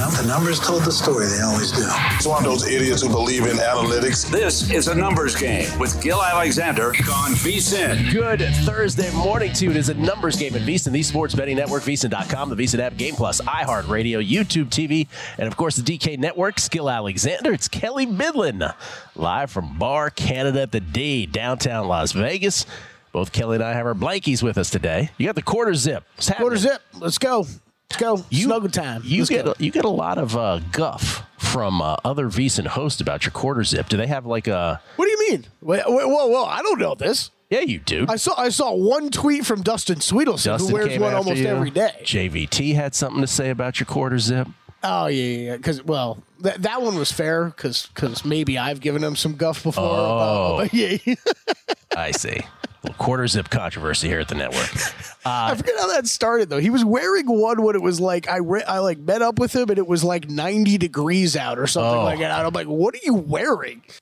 [0.00, 1.26] You the numbers told the story.
[1.26, 1.84] They always do.
[1.84, 4.30] It's one of those idiots who believe in analytics.
[4.30, 8.10] This is a numbers game with Gill Alexander on VSIN.
[8.10, 9.70] Good Thursday morning to you.
[9.72, 12.96] It is a numbers game at VSIN, the sports betting network, VSIN.com, the VSIN app,
[12.96, 15.06] Game Plus, iHeartRadio, YouTube TV,
[15.36, 16.56] and of course the DK Network.
[16.70, 17.52] Gill Alexander.
[17.52, 18.74] It's Kelley Bydlon
[19.16, 22.64] live from Bar Canada at the D, downtown Las Vegas.
[23.12, 25.10] Both Kelley and I have our blankies with us today.
[25.18, 26.04] You got the quarter zip.
[26.38, 26.80] Quarter zip.
[26.98, 27.44] Let's go.
[27.90, 28.24] Let's go.
[28.30, 29.02] You, Snuggle time.
[29.04, 29.50] You Let's get go.
[29.52, 33.32] a, you get a lot of uh, guff from uh, other VSIN hosts about your
[33.32, 33.88] quarter zip.
[33.88, 34.80] Do they have like a?
[34.96, 35.46] What do you mean?
[35.60, 36.44] Wait, wait, whoa, whoa!
[36.44, 37.30] I don't know this.
[37.50, 38.06] Yeah, you do.
[38.08, 41.48] I saw I saw one tweet from Dustin Sweetelson, Justin who wears one almost you.
[41.48, 41.90] every day.
[42.02, 44.46] JVT had something to say about your quarter zip.
[44.82, 45.56] Oh yeah, yeah.
[45.56, 49.62] Because well, that that one was fair because because maybe I've given him some guff
[49.62, 49.84] before.
[49.84, 50.54] Oh.
[50.60, 50.96] about- yeah.
[51.96, 52.40] I see.
[52.82, 54.70] little quarter zip controversy here at the network.
[55.26, 56.58] I forget how that started though.
[56.60, 59.54] He was wearing one when it was like I re- I like met up with
[59.54, 62.04] him and it was like 90 degrees out or something Oh.
[62.04, 62.44] like that.
[62.46, 63.82] I'm like, what are you wearing?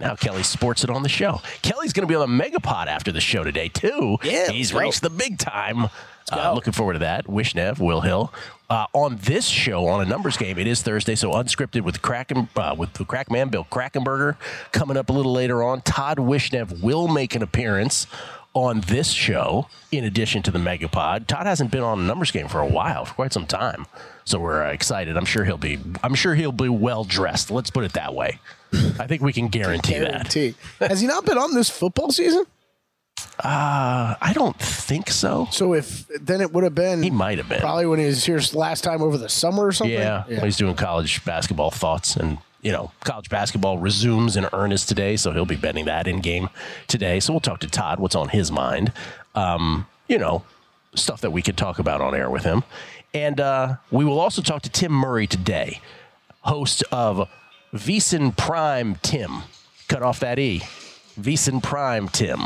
[0.00, 1.40] Now Kelley sports it on the show.
[1.62, 4.18] Kelley's going to be on the Megapod after the show today too.
[4.22, 5.88] Yeah, he's reached the big time.
[6.32, 7.26] Uh, looking forward to that.
[7.26, 8.32] Wishnev, Will Hill.
[8.70, 12.48] Uh, on this show, on a numbers game, it is Thursday, so unscripted with Kraken,
[12.56, 14.36] uh, with the crack man Bill Krackomberger
[14.72, 15.82] coming up a little later on.
[15.82, 18.06] Todd Wishnev will make an appearance
[18.54, 21.26] on this show in addition to the Megapod.
[21.26, 23.84] Todd hasn't been on a numbers game for a while, for quite some time,
[24.24, 25.16] so we're uh, excited.
[25.18, 25.78] I'm sure he'll be.
[26.02, 27.50] I'm sure he'll be well dressed.
[27.50, 28.40] Let's put it that way.
[28.72, 30.10] I think we can guarantee that.
[30.10, 30.54] Guarantee.
[30.80, 32.44] Has he not been on this football season?
[33.38, 33.73] Uh,
[34.26, 35.48] I don't think so.
[35.50, 37.60] So if then it would have been He might have been.
[37.60, 39.94] probably when he was here last time over the summer or something.
[39.94, 45.16] Yeah, he's doing college basketball thoughts, and you know, college basketball resumes in earnest today,
[45.18, 46.48] so he'll be betting that in game
[46.88, 47.20] today.
[47.20, 48.00] So we'll talk to Todd.
[48.00, 48.92] What's on his mind?
[49.34, 50.42] Um, you know,
[50.94, 52.62] stuff that we could talk about on air with him,
[53.12, 55.82] and uh, we will also talk to Tim Murray today,
[56.40, 57.28] host of
[57.74, 59.42] VSIN Prime Tim.
[59.86, 60.62] Cut off that E.
[61.20, 62.40] VSIN Prime Tim.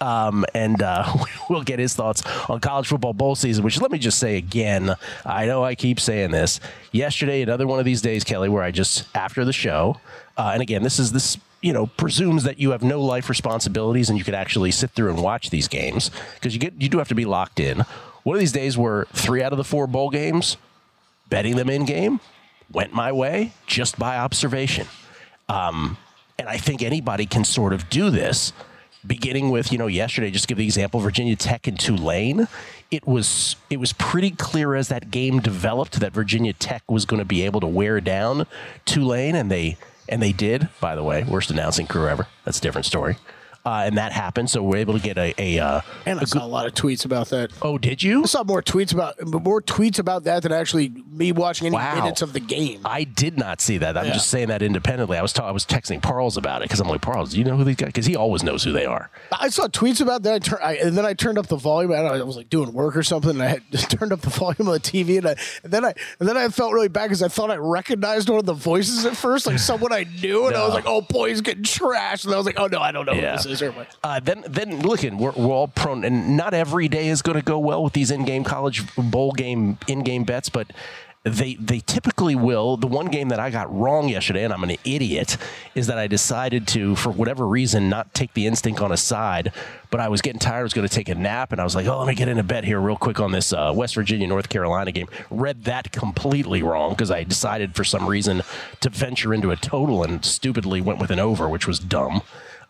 [0.00, 1.12] Um, and uh,
[1.50, 4.94] we'll get his thoughts on college football bowl season, which let me just say again,
[5.24, 6.60] I know I keep saying this.
[6.92, 10.00] Yesterday, another one of these days, Kelley, where I just, after the show,
[10.36, 14.08] uh, and again, this is this, you know, presumes that you have no life responsibilities
[14.08, 16.98] and you could actually sit through and watch these games because you get, you do
[16.98, 17.84] have to be locked in.
[18.22, 20.56] One of these days where three out of the four bowl games,
[21.28, 22.20] betting them in game,
[22.72, 24.86] went my way just by observation.
[25.48, 25.96] Um,
[26.38, 28.52] and I think anybody can sort of do this,
[29.06, 32.48] beginning with, you know, yesterday, just give the example, Virginia Tech and Tulane.
[32.90, 37.20] It was it was pretty clear as that game developed that Virginia Tech was going
[37.20, 38.46] to be able to wear down
[38.84, 39.76] Tulane, and they
[40.08, 40.68] and they did.
[40.80, 42.26] By the way, worst announcing crew ever.
[42.44, 43.16] That's a different story.
[43.64, 44.48] Uh, and that happened.
[44.50, 45.34] So we're able to get a.
[45.38, 47.50] a uh, And I saw a lot of tweets about that.
[47.62, 48.22] oh, did you?
[48.22, 51.94] I saw more tweets about more tweets about that than actually me watching any Wow.
[51.96, 52.80] minutes of the game.
[52.84, 53.96] I did not see that.
[53.96, 54.12] I'm Yeah.
[54.14, 55.18] just saying that independently.
[55.18, 57.44] I was ta- I was texting Parles about it because I'm like, Parles, do you
[57.44, 57.88] know who these guys?
[57.88, 59.10] Because he always knows who they are.
[59.32, 61.92] I saw tweets about that, I tur- I, and then I turned up the volume.
[61.92, 64.12] I, don't know, I was like doing work or something, and I had just turned
[64.12, 65.34] up the volume on the TV, and, I,
[65.64, 68.38] and then I and then I felt really bad because I thought I recognized one
[68.38, 71.28] of the voices at first, like someone I knew, and I was like, "Oh boy,
[71.28, 73.32] he's getting trashed," and I was like, "Oh no, I don't know Yeah.
[73.32, 73.96] who this is." What.
[74.02, 77.44] Uh, then, then looking, we're, we're all prone, and not every day is going to
[77.44, 80.72] go well with these in-game college bowl game in-game bets, but
[81.22, 82.78] they they typically will.
[82.78, 85.36] The one game that I got wrong yesterday, and I'm an idiot,
[85.74, 89.52] is that I decided to, for whatever reason, not take the instinct on a side.
[89.90, 90.60] But I was getting tired.
[90.60, 92.28] I was going to take a nap, and I was like, "Oh, let me get
[92.28, 95.64] in a bet here real quick on this uh, West Virginia North Carolina game." Read
[95.64, 98.42] that completely wrong because I decided for some reason
[98.80, 102.22] to venture into a total and stupidly went with an over, which was dumb.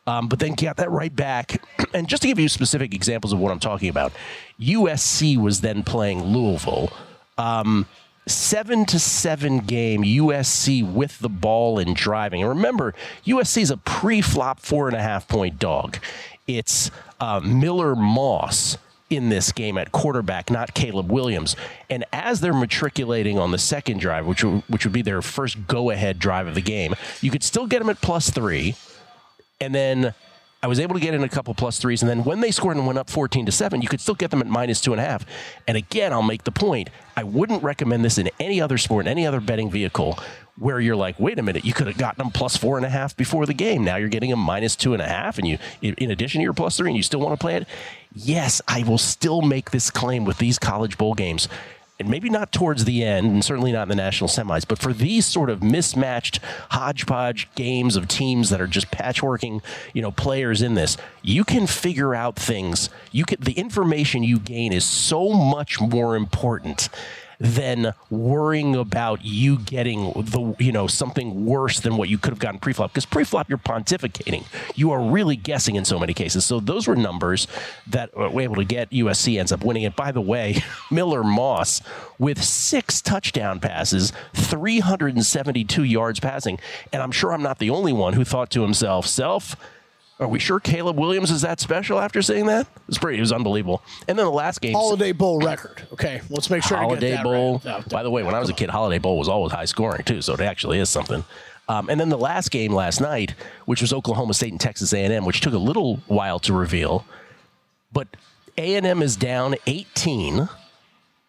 [0.06, 1.62] Um, but then got that right back.
[1.92, 4.12] And just to give you specific examples of what I'm talking about,
[4.60, 6.92] USC was then playing Louisville.
[7.36, 7.86] Um,
[8.28, 12.42] seven to seven game USC with the ball and driving.
[12.42, 12.94] And remember,
[13.26, 15.98] USC is a pre-flop four and a half point dog.
[16.46, 18.78] It's uh, Miller Moss
[19.10, 21.56] in this game at quarterback, not Caleb Williams.
[21.90, 26.20] And as they're matriculating on the second drive, which which would be their first go-ahead
[26.20, 28.76] drive of the game, you could still get them at plus three
[29.60, 30.14] and then
[30.62, 32.02] I was able to get in a couple plus threes.
[32.02, 34.30] And then when they scored and went up 14 to 7, you could still get
[34.30, 35.24] them at minus two and a half.
[35.66, 39.10] And again, I'll make the point I wouldn't recommend this in any other sport, in
[39.10, 40.18] any other betting vehicle
[40.58, 42.90] where you're like, wait a minute, you could have gotten them plus four and a
[42.90, 43.84] half before the game.
[43.84, 45.38] Now you're getting them minus two and a half.
[45.38, 47.56] And you, in in addition to your plus three, and you still want to play
[47.56, 47.66] it.
[48.12, 51.48] Yes, I will still make this claim with these college bowl games
[52.00, 54.92] and maybe not towards the end, and certainly not in the national semis, but for
[54.92, 59.62] these sort of mismatched hodgepodge games of teams that are just patchworking,
[59.92, 62.88] you know, players in this, you can figure out things.
[63.12, 66.88] You can the information you gain is so much more important
[67.40, 72.38] than worrying about you getting the you know something worse than what you could have
[72.38, 72.92] gotten pre-flop.
[72.92, 74.44] Because pre-flop you're pontificating.
[74.76, 76.44] You are really guessing in so many cases.
[76.44, 77.48] So those were numbers
[77.86, 79.96] that we're able to get USC ends up winning it.
[79.96, 81.80] By the way Miller Moss
[82.18, 86.60] with six touchdown passes 372 yards passing.
[86.92, 89.56] And I'm sure I'm not the only one who thought to himself self
[90.20, 92.66] are we sure Caleb Williams is that special after seeing that?
[92.88, 93.16] It's pretty.
[93.16, 93.82] It was unbelievable.
[94.06, 95.82] And then the last game, Holiday Bowl record.
[95.94, 97.62] Okay, let's make sure Holiday get that Bowl.
[97.64, 97.88] right.
[97.88, 100.20] By the way, when I was a kid, Holiday Bowl was always high scoring too,
[100.20, 101.24] so it actually is something.
[101.68, 103.34] Um, and then the last game last night,
[103.64, 107.06] which was Oklahoma State and Texas A&M, which took a little while to reveal,
[107.92, 108.08] but
[108.58, 110.48] A&M is down 18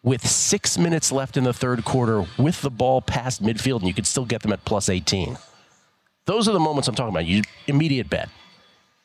[0.04, 3.94] with six minutes left in the third quarter with the ball past midfield, and you
[3.94, 5.38] could still get them at plus 18.
[6.26, 7.26] Those are the moments I'm talking about.
[7.26, 8.28] You immediate bet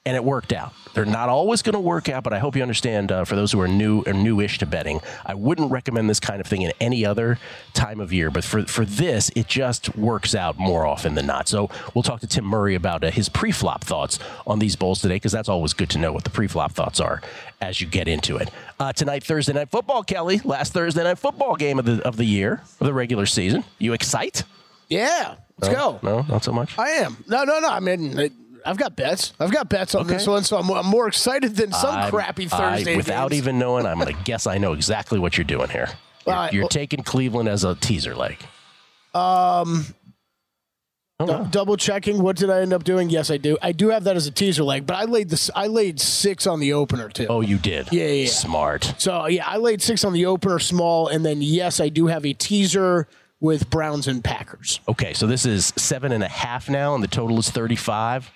[0.07, 0.73] and it worked out.
[0.95, 3.13] They're not always going to work out, but I hope you understand.
[3.13, 6.41] Uh, for those who are new or newish to betting, I wouldn't recommend this kind
[6.41, 7.39] of thing in any other
[7.75, 8.31] time of year.
[8.31, 11.49] But for for this, it just works out more often than not.
[11.49, 15.17] So we'll talk to Tim Murray about uh, his pre-flop thoughts on these bowls today,
[15.17, 17.21] because that's always good to know what the pre-flop thoughts are
[17.61, 18.49] as you get into it.
[18.81, 20.41] Uh, tonight, Thursday night football, Kelley.
[20.45, 23.65] Last Thursday night football game of the of the year of the regular season.
[23.79, 24.45] You excite?
[24.89, 25.99] Yeah, let's No?
[26.01, 26.01] go.
[26.03, 26.79] No, not so much.
[26.79, 27.23] I am.
[27.29, 27.69] No, no, no.
[27.69, 28.31] I mean, I,
[28.67, 29.33] I've got bets.
[29.41, 32.47] I've got bets on this one, so I'm, I'm more excited than some I'm- crappy
[32.53, 32.97] I- Thursday.
[32.97, 33.43] without games.
[33.43, 35.89] even knowing, I'm going to guess I know exactly what you're doing here.
[36.27, 38.39] You're, right, you're well- taking Cleveland as a teaser leg.
[39.15, 39.87] Um,
[41.19, 41.47] no.
[41.51, 42.21] double checking.
[42.23, 43.09] What did I end up doing?
[43.09, 43.57] Yes, I do.
[43.63, 45.51] I do have that as a teaser leg, but I laid this.
[45.55, 47.27] I laid six on the opener too.
[47.31, 47.91] oh, you did.
[47.91, 48.29] Yeah, yeah, yeah.
[48.29, 48.95] Smart.
[48.99, 52.27] So yeah, I laid six on the opener small, and then yes, I do have
[52.27, 53.09] a teaser
[53.41, 54.81] with Browns and Packers.
[54.89, 58.31] Okay, so this is seven and a half now, and the total is 35.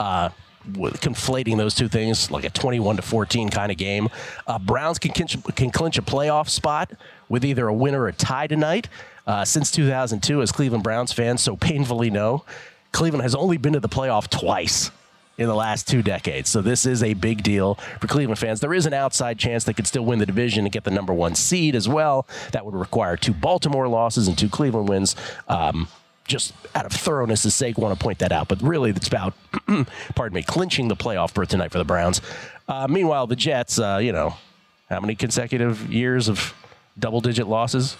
[0.00, 0.30] Uh,
[0.74, 4.08] conflating those two things, like a 21 to 14 kind of game.
[4.46, 6.92] Uh, Browns can clinch, can clinch a playoff spot
[7.28, 8.88] with either a win or a tie tonight.
[9.26, 12.44] Uh, since 2002, as Cleveland Browns fans so painfully know,
[12.92, 14.90] Cleveland has only been to the playoff twice
[15.38, 16.50] in the last two decades.
[16.50, 18.60] So this is a big deal for Cleveland fans.
[18.60, 21.14] There is an outside chance they could still win the division and get the number
[21.14, 22.26] one seed as well.
[22.52, 25.16] That would require two Baltimore losses and two Cleveland wins.
[25.48, 25.88] Um,
[26.30, 28.48] just out of thoroughness' sake, want to point that out.
[28.48, 29.34] But really, it's about,
[30.14, 32.22] pardon me, clinching the playoff berth tonight for the Browns.
[32.68, 34.34] Uh, meanwhile, the Jets, uh, you know,
[34.88, 36.54] how many consecutive years of
[36.98, 37.96] double-digit losses?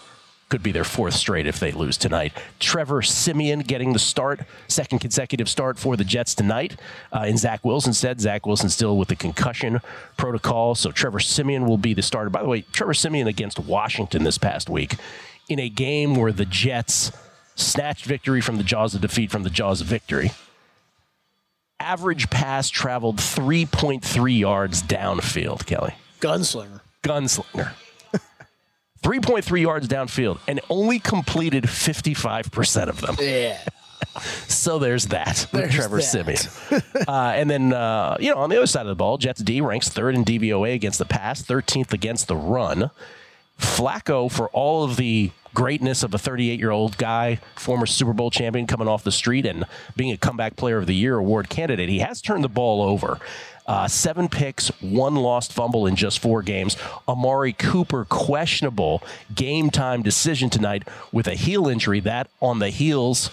[0.48, 2.32] Could be their fourth straight if they lose tonight.
[2.58, 6.74] Trevor Siemian getting the start, second consecutive start for the Jets tonight.
[7.14, 9.80] Uh, in Zach Wilson said Zach Wilson still with the concussion
[10.16, 12.30] protocol, so Trevor Siemian will be the starter.
[12.30, 14.96] By the way, Trevor Siemian against Washington this past week
[15.48, 17.12] in a game where the Jets
[17.60, 20.32] snatched victory from the jaws of defeat from the jaws of victory
[21.80, 25.94] average pass traveled 3.3 yards downfield, Kelley.
[26.20, 26.80] Gunslinger.
[27.02, 27.72] Gunslinger.
[29.02, 33.16] 3.3 yards downfield and only completed 55% of them.
[33.18, 33.58] Yeah.
[34.48, 35.46] So there's that.
[35.52, 36.02] There's Trevor that.
[36.02, 36.82] Siemian.
[37.06, 39.60] uh, and then, uh, you know, on the other side of the ball, Jets D
[39.60, 42.90] ranks third in DVOA against the pass, 13th against the run.
[43.58, 48.30] Flacco, for all of the greatness of a 38 year old guy, former Super Bowl
[48.30, 49.64] champion coming off the street and
[49.96, 53.18] being a comeback player of the year award candidate, he has turned the ball over.
[53.66, 56.76] Uh, seven picks, one lost fumble in just four games.
[57.06, 59.02] Amari Cooper, questionable
[59.32, 62.00] game time decision tonight with a heel injury.
[62.00, 63.30] That on the heels,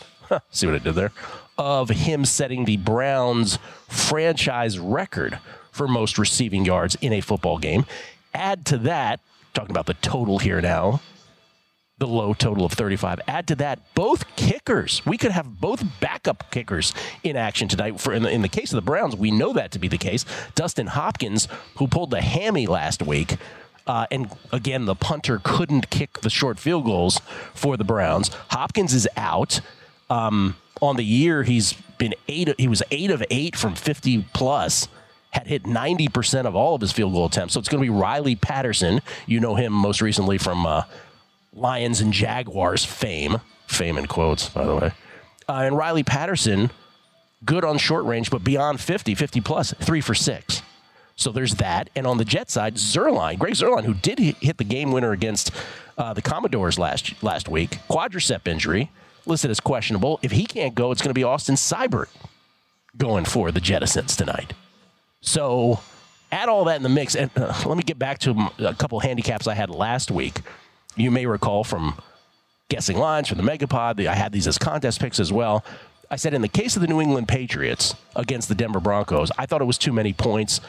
[0.51, 1.11] see what I did there,
[1.57, 3.57] of him setting the Browns
[3.87, 5.39] franchise record
[5.71, 7.85] for most receiving yards in a football game.
[8.33, 9.19] Add to that,
[9.53, 11.01] talking about the total here now,
[11.99, 13.21] the low total of 35.
[13.27, 15.01] Add to that both kickers.
[15.05, 17.99] We could have both backup kickers in action tonight.
[17.99, 19.97] For in the, in the case of the Browns, we know that to be the
[19.97, 20.23] case.
[20.53, 23.37] Dustin Hopkins, who pulled the hammy last week,
[23.87, 27.19] uh, and again, the punter couldn't kick the short field goals
[27.53, 28.29] for the Browns.
[28.49, 29.61] Hopkins is out.
[30.09, 32.53] Um, on the year, he's been eight.
[32.59, 34.87] He was eight of eight from 50 plus.
[35.31, 37.53] Had hit 90% of all of his field goal attempts.
[37.53, 39.01] So it's going to be Riley Patterson.
[39.25, 40.83] You know him most recently from uh,
[41.57, 43.39] Lions and Jaguars fame.
[43.67, 44.91] Fame in quotes, by the way.
[45.49, 46.71] Uh, and Riley Patterson,
[47.45, 50.61] good on short range, but beyond 50, 50 plus, three for six.
[51.15, 51.89] So there's that.
[51.95, 55.51] And on the Jet side, Zuerlein, Greg Zuerlein, who did hit the game winner against
[55.97, 58.91] uh, the Commanders last last week, quadricep injury,
[59.25, 60.19] listed as questionable.
[60.21, 62.09] If he can't go, it's going to be Austin Seibert
[62.97, 64.53] going for the Jettisons tonight.
[65.21, 65.79] So
[66.31, 67.15] add all that in the mix.
[67.15, 70.41] And uh, let me get back to a couple handicaps I had last week.
[70.97, 72.01] You may recall from
[72.69, 74.05] guessing lines from the Megapod.
[74.07, 75.63] I had these as contest picks as well.
[76.09, 79.45] I said in the case of the New England Patriots against the Denver Broncos, I
[79.45, 80.59] thought it was too many points.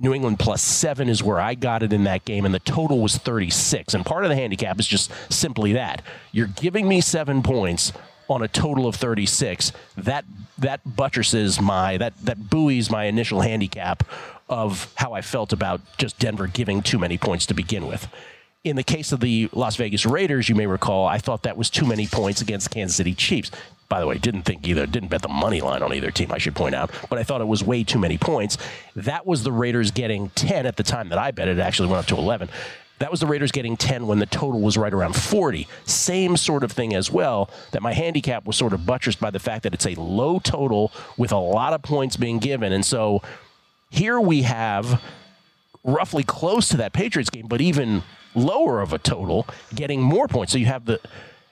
[0.00, 3.00] New England plus seven is where I got it in that game, and the total
[3.00, 3.94] was 36.
[3.94, 6.02] And part of the handicap is just simply that.
[6.32, 7.92] You're giving me seven points
[8.28, 9.72] on a total of 36.
[9.96, 10.24] That
[10.58, 14.02] that buttresses my that that buoys my initial handicap
[14.48, 18.08] of how I felt about just Denver giving too many points to begin with.
[18.64, 21.70] In the case of the Las Vegas Raiders, you may recall, I thought that was
[21.70, 23.52] too many points against Kansas City Chiefs.
[23.88, 26.38] By the way, didn't think either, didn't bet the money line on either team, I
[26.38, 28.58] should point out, but I thought it was way too many points.
[28.96, 31.58] That was the Raiders getting 10 at the time that I bet it.
[31.58, 32.50] It actually went up to 11.
[32.98, 35.68] That was the Raiders getting 10 when the total was right around 40.
[35.84, 39.38] Same sort of thing as well, that my handicap was sort of buttressed by the
[39.38, 42.72] fact that it's a low total with a lot of points being given.
[42.72, 43.22] And so
[43.88, 45.00] here we have
[45.84, 48.02] roughly close to that Patriots game, but even
[48.34, 50.52] lower of a total, getting more points.
[50.52, 51.00] So you have the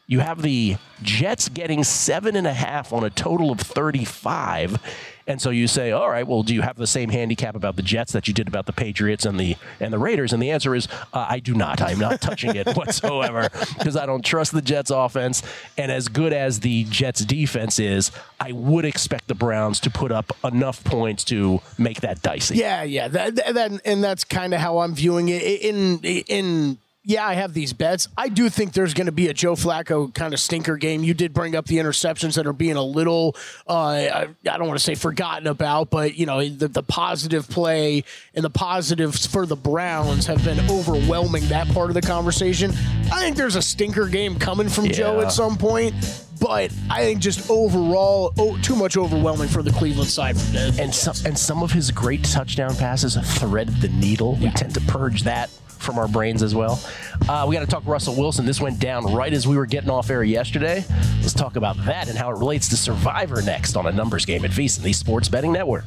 [0.06, 4.78] you have the Jets getting seven and a half on a total of 35.
[5.26, 7.82] And so you say, all right, well, do you have the same handicap about the
[7.82, 10.32] Jets that you did about the Patriots and the and the Raiders?
[10.32, 11.80] And the answer is, uh, I do not.
[11.80, 15.42] I'm not touching it whatsoever because I don't trust the Jets offense.
[15.76, 20.12] And as good as the Jets defense is, I would expect the Browns to put
[20.12, 22.56] up enough points to make that dicey.
[22.56, 23.08] Yeah, yeah.
[23.08, 25.42] That, that and that's kind of how I'm viewing it.
[25.42, 26.78] In in
[27.08, 28.08] yeah, I have these bets.
[28.18, 31.04] I do think there's going to be a Joe Flacco kind of stinker game.
[31.04, 33.36] You did bring up the interceptions that are being a little,
[33.68, 37.48] uh, I, I don't want to say forgotten about, but you know the, the positive
[37.48, 38.02] play
[38.34, 42.72] and the positives for the Browns have been overwhelming that part of the conversation.
[43.12, 45.94] I think there's a stinker game coming from Joe at some point.
[46.38, 50.36] But I think just overall, oh, too much overwhelming for the Cleveland side.
[50.78, 54.34] And some and some of his great touchdown passes threaded the needle.
[54.34, 56.80] We tend to purge that from our brains as well.
[57.28, 58.46] Uh, we got to talk Russell Wilson.
[58.46, 60.84] This went down right as we were getting off air yesterday.
[61.20, 64.44] Let's talk about that and how it relates to Survivor next on a numbers game
[64.44, 65.84] at VSiN, the Sports Betting Network.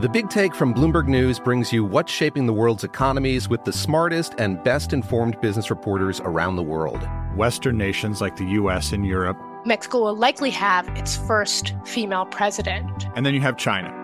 [0.00, 3.72] The Big Take from Bloomberg News brings you what's shaping the world's economies with the
[3.72, 7.08] smartest and best informed business reporters around the world.
[7.36, 9.38] Western nations like the US and Europe.
[9.64, 13.06] Mexico will likely have its first female president.
[13.16, 14.03] And then you have China.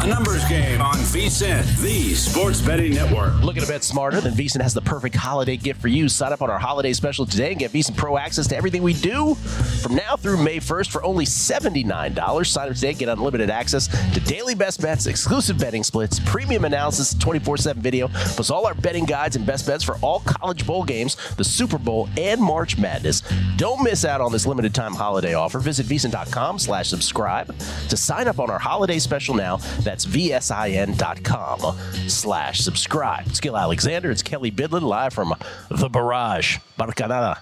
[0.00, 3.34] A numbers game on VSIN, the sports betting network.
[3.42, 4.20] Looking to bet smarter?
[4.20, 6.08] Then VSIN has the perfect holiday gift for you.
[6.08, 8.94] Sign up on our holiday special today and get VSIN Pro access to everything we
[8.94, 12.46] do from now through May 1st for only $79.
[12.46, 16.64] Sign up today, and get unlimited access to daily best bets, exclusive betting splits, premium
[16.64, 20.66] analysis, 24 7 video, plus all our betting guides and best bets for all college
[20.66, 23.22] bowl games, the Super Bowl, and March Madness.
[23.56, 25.60] Don't miss out on this limited time holiday offer.
[25.60, 27.56] Visit VSIN.com slash subscribe
[27.88, 29.58] to sign up on our holiday special now.
[29.84, 33.26] That's VSIN.com slash subscribe.
[33.26, 34.10] It's Gill Alexander.
[34.10, 35.34] It's Kelley Bydlon live from
[35.70, 37.38] the Barrage, Barcanada,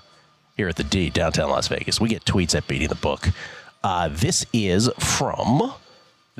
[0.56, 2.00] here at the D, downtown Las Vegas.
[2.00, 3.28] We get tweets at Beating the Book.
[3.82, 5.72] Uh, this is from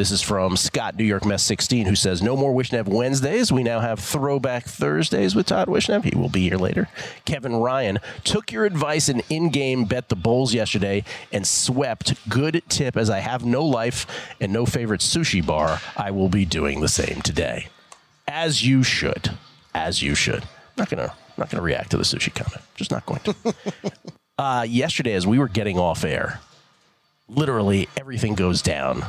[0.00, 3.52] this is from Scott, New York Mess 16, who says, No more Wishnev Wednesdays.
[3.52, 6.04] We now have Throwback Thursdays with Todd Wishnev.
[6.04, 6.88] He will be here later.
[7.26, 12.14] Kevin Ryan took your advice and in game bet the Bulls yesterday and swept.
[12.30, 14.07] Good tip, as I have no life
[14.40, 15.83] and no favorite sushi bar.
[15.98, 17.68] I will be doing the same today.
[18.27, 19.37] As you should.
[19.75, 20.44] As you should.
[20.79, 21.14] Not going to.
[21.37, 22.62] Not going to react to the sushi comment.
[22.75, 23.55] Just not going to.
[24.38, 26.40] uh, yesterday, as we were getting off air,
[27.29, 29.05] literally everything goes down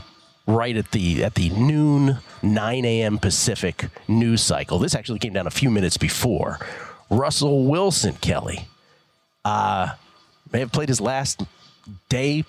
[0.51, 3.17] right at the at the noon 9 a.m.
[3.17, 4.79] Pacific news cycle.
[4.79, 6.59] This actually came down a few minutes before.
[7.09, 8.67] Russell Wilson, Kelley,
[9.43, 9.89] uh,
[10.51, 11.43] may have played his last
[12.09, 12.45] day,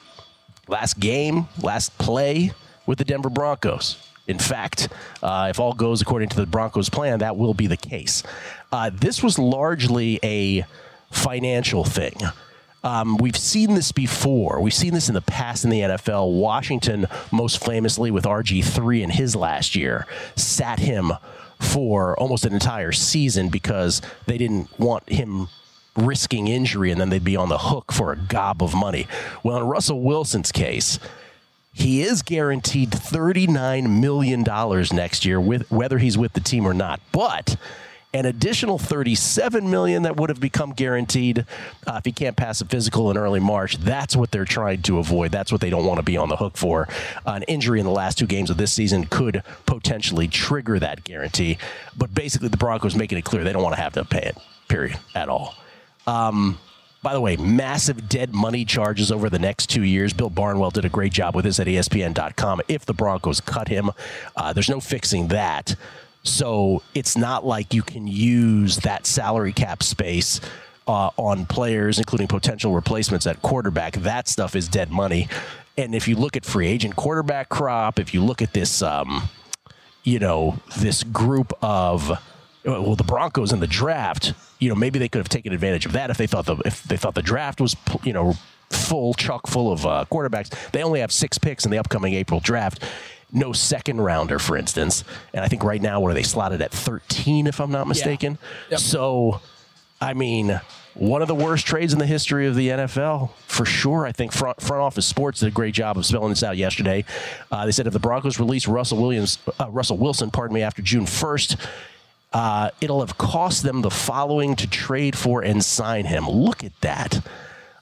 [0.68, 2.52] last game, last play
[2.86, 4.08] with the Denver Broncos.
[4.28, 4.88] In fact,
[5.22, 8.22] uh, if all goes according to the Broncos' plan, that will be the case.
[8.70, 10.64] Uh, this was largely a
[11.10, 12.14] financial thing.
[12.84, 14.60] Um, we've seen this before.
[14.60, 16.32] We've seen this in the past in the NFL.
[16.32, 21.12] Washington, most famously with RG3 in his last year, sat him
[21.60, 25.48] for almost an entire season because they didn't want him
[25.96, 29.06] risking injury and then they'd be on the hook for a gob of money.
[29.44, 30.98] Well, in Russell Wilson's case,
[31.72, 34.44] he is guaranteed $39 million
[34.92, 37.00] next year, with, whether he's with the team or not.
[37.12, 37.56] But
[38.14, 41.46] an additional 37 million that would have become guaranteed
[41.86, 43.78] uh, if he can't pass a physical in early March.
[43.78, 45.32] That's what they're trying to avoid.
[45.32, 46.88] That's what they don't want to be on the hook for.
[47.26, 51.04] Uh, an injury in the last two games of this season could potentially trigger that
[51.04, 51.58] guarantee.
[51.96, 54.36] But basically, the Broncos making it clear they don't want to have to pay it.
[54.68, 54.98] Period.
[55.14, 55.54] At all.
[56.06, 56.58] Um,
[57.02, 60.12] by the way, massive dead money charges over the next two years.
[60.12, 62.62] Bill Barnwell did a great job with this at ESPN.com.
[62.68, 63.90] If the Broncos cut him,
[64.36, 65.74] uh, there's no fixing that.
[66.22, 70.40] So it's not like you can use that salary cap space
[70.86, 73.94] uh, on players, including potential replacements at quarterback.
[73.94, 75.28] That stuff is dead money.
[75.76, 79.28] And if you look at free agent quarterback crop, if you look at this, um,
[80.04, 82.18] you know, this group of
[82.64, 85.92] well, the Broncos in the draft, you know, maybe they could have taken advantage of
[85.92, 88.34] that if they thought the if they thought the draft was, you know,
[88.70, 90.70] full chuck full of uh, quarterbacks.
[90.70, 92.84] They only have six picks in the upcoming April draft
[93.32, 95.04] no second rounder, for instance.
[95.32, 98.38] And I think right now, what are they slotted at 13, if I'm not mistaken?
[98.42, 98.72] Yeah.
[98.72, 98.80] Yep.
[98.80, 99.40] So,
[100.00, 100.60] I mean,
[100.94, 104.04] one of the worst trades in the history of the NFL, for sure.
[104.06, 107.04] I think front, front office sports did a great job of spelling this out yesterday.
[107.50, 110.82] Uh, they said if the Broncos release Russell Williams, uh, Russell Wilson, pardon me, after
[110.82, 111.56] June 1st,
[112.34, 116.26] Uh, it'll have cost them the following to trade for and sign him.
[116.26, 117.20] Look at that.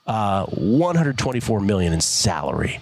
[0.08, 2.80] Uh, 124 million in salary.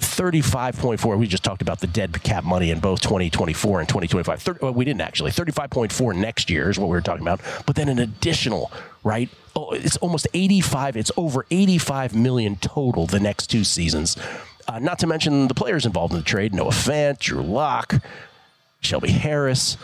[0.00, 4.58] 35.4 we just talked about the dead cap money in both 2024 and 2025 30,
[4.60, 5.30] well, we didn't actually.
[5.30, 8.72] 35.4 next year is what we were talking about but then an additional
[9.04, 9.28] right?
[9.54, 14.16] Oh, it's almost 85 it's over 85 million total the next two seasons.
[14.66, 17.94] Uh, not to mention the players involved in the trade noah fant drew Lock,
[18.80, 19.76] shelby harris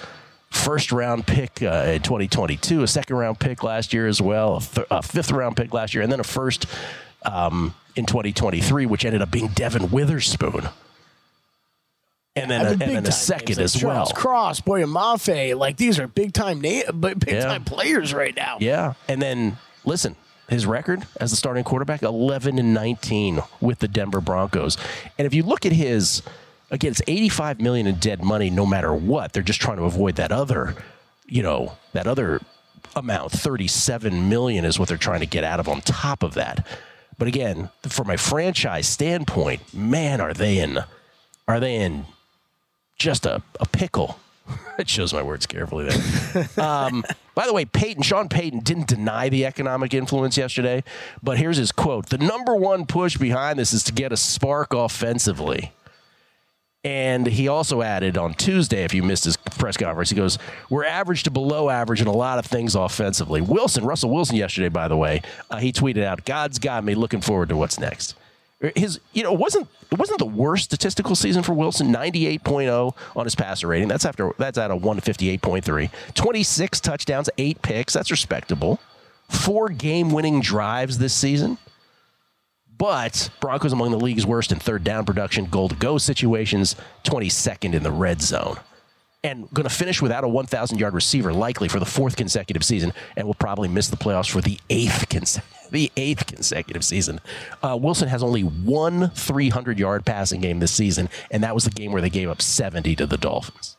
[0.51, 4.61] first round pick uh, in 2022 a second round pick last year as well a,
[4.61, 6.67] th- a fifth round pick last year and then a first
[7.25, 10.69] um, in 2023, which ended up being Devon Witherspoon.
[12.37, 14.23] And then, a, and then a second names like as Charles well.
[14.23, 16.61] Cross, Boye Mafe, like these are big time
[16.95, 17.45] but big Yeah.
[17.47, 18.59] time players right now.
[18.61, 18.95] Yeah.
[19.09, 20.15] And then, listen,
[20.49, 24.77] his record as the starting quarterback 11 and 19 with the Denver Broncos.
[25.19, 26.23] And if you look at his,
[26.71, 29.33] again, it's 85 million in dead money no matter what.
[29.33, 30.77] They're just trying to avoid that other,
[31.27, 32.41] you know, that other
[32.95, 33.33] amount.
[33.33, 36.65] 37 million is what they're trying to get out of on top of that.
[37.21, 40.79] But again, from a franchise standpoint, man, are they in
[41.47, 42.07] are they in
[42.99, 44.19] just a, a pickle?
[44.79, 46.49] it shows my words carefully there.
[46.57, 47.05] um,
[47.35, 50.83] by the way, Peyton, Sean Payton didn't deny the economic influence yesterday,
[51.23, 54.73] but here's his quote The number one push behind this is to get a spark
[54.73, 55.73] offensively.
[56.83, 60.39] And he also added on Tuesday, if you missed his press conference, he goes,
[60.71, 63.43] We're average to below average in a lot of things offensively.
[63.43, 67.21] Wilson, Russell Wilson, yesterday, by the way, uh, he tweeted out, God's got me looking
[67.21, 68.15] forward to what's next.
[68.75, 71.91] His, you know, it wasn't it wasn't the worst statistical season for Wilson.
[71.91, 73.89] Ninety eight oh on his passer rating.
[73.89, 75.89] That's after that's at a one fifty eight point three.
[76.15, 77.95] Twenty six touchdowns, eight picks.
[77.95, 78.79] That's respectable.
[79.31, 81.57] Four game winning drives this season.
[82.81, 87.75] But Broncos among the league's worst in third down production, goal to go situations, 22nd
[87.75, 88.57] in the red zone.
[89.23, 92.95] And going to finish without a 1,000 yard receiver, likely for the fourth consecutive season,
[93.19, 95.39] and will probably miss the playoffs for the eighth cons-
[95.71, 97.21] the eighth consecutive season.
[97.63, 101.71] Uh, Wilson has only one 300 yard passing game this season, and that was the
[101.71, 103.77] game where they gave up 70 to the Dolphins.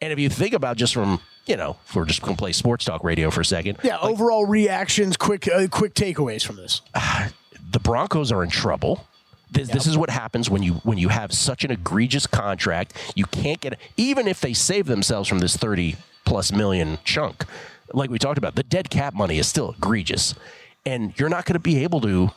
[0.00, 2.52] And if you think about just from you know, if we're just going to play
[2.52, 6.80] sports talk radio for a second, Yeah, overall reactions, quick uh, quick takeaways from this.
[7.70, 9.06] the Broncos are in trouble.
[9.50, 12.94] This, this is what happens when you when you have such an egregious contract.
[13.16, 17.44] You can't get even if they save themselves from this thirty plus million chunk,
[17.92, 18.54] like we talked about.
[18.54, 20.34] The dead cap money is still egregious,
[20.86, 22.30] and you're not going to be able to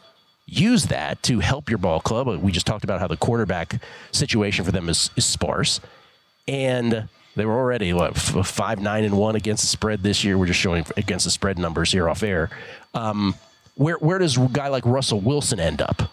[0.47, 2.27] use that to help your ball club.
[2.41, 3.81] We just talked about how the quarterback
[4.11, 5.79] situation for them is, is sparse,
[6.47, 10.35] and they were already what f- five nine and one against the spread this year.
[10.35, 12.49] We're just showing against the spread numbers here off air.
[12.95, 13.35] Um,
[13.75, 16.11] where where does a guy like Russell Wilson end up?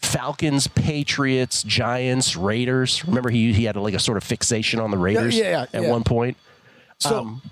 [0.00, 3.04] Falcons, Patriots, Giants, Raiders.
[3.06, 5.82] Remember he he had like a sort of fixation on the Raiders yeah, yeah, at
[5.84, 5.90] yeah.
[5.90, 6.36] one point.
[6.98, 7.42] So, Um,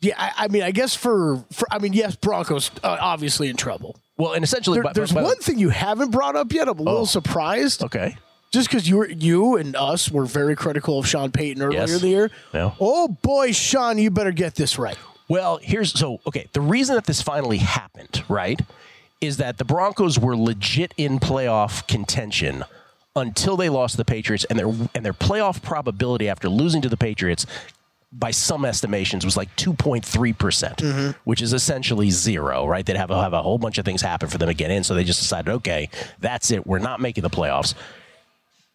[0.00, 3.56] yeah, I, I mean, I guess for, for I mean, yes, Broncos uh, obviously in
[3.56, 3.96] trouble.
[4.18, 6.68] Well, and essentially, There- but- there's but- one thing you haven't brought up yet.
[6.68, 7.82] I'm a little surprised.
[7.82, 8.16] Okay.
[8.52, 11.92] Just because you were you and us were very critical of Sean Payton earlier Yes.
[11.94, 12.30] in the year.
[12.54, 14.96] Oh boy, Sean, you better get this right.
[15.28, 16.48] Well, here's so okay.
[16.52, 18.60] The reason that this finally happened, right,
[19.20, 22.64] is that the Broncos were legit in playoff contention
[23.16, 26.88] until they lost to the Patriots, and their and their playoff probability after losing to
[26.88, 27.44] the Patriots,
[28.12, 31.18] by some estimations, was like two point three percent, mm-hmm.
[31.24, 32.66] which is essentially zero.
[32.66, 32.86] Right?
[32.86, 34.94] They'd have have a whole bunch of things happen for them to get in, so
[34.94, 35.88] they just decided, okay,
[36.20, 36.66] that's it.
[36.66, 37.74] We're not making the playoffs.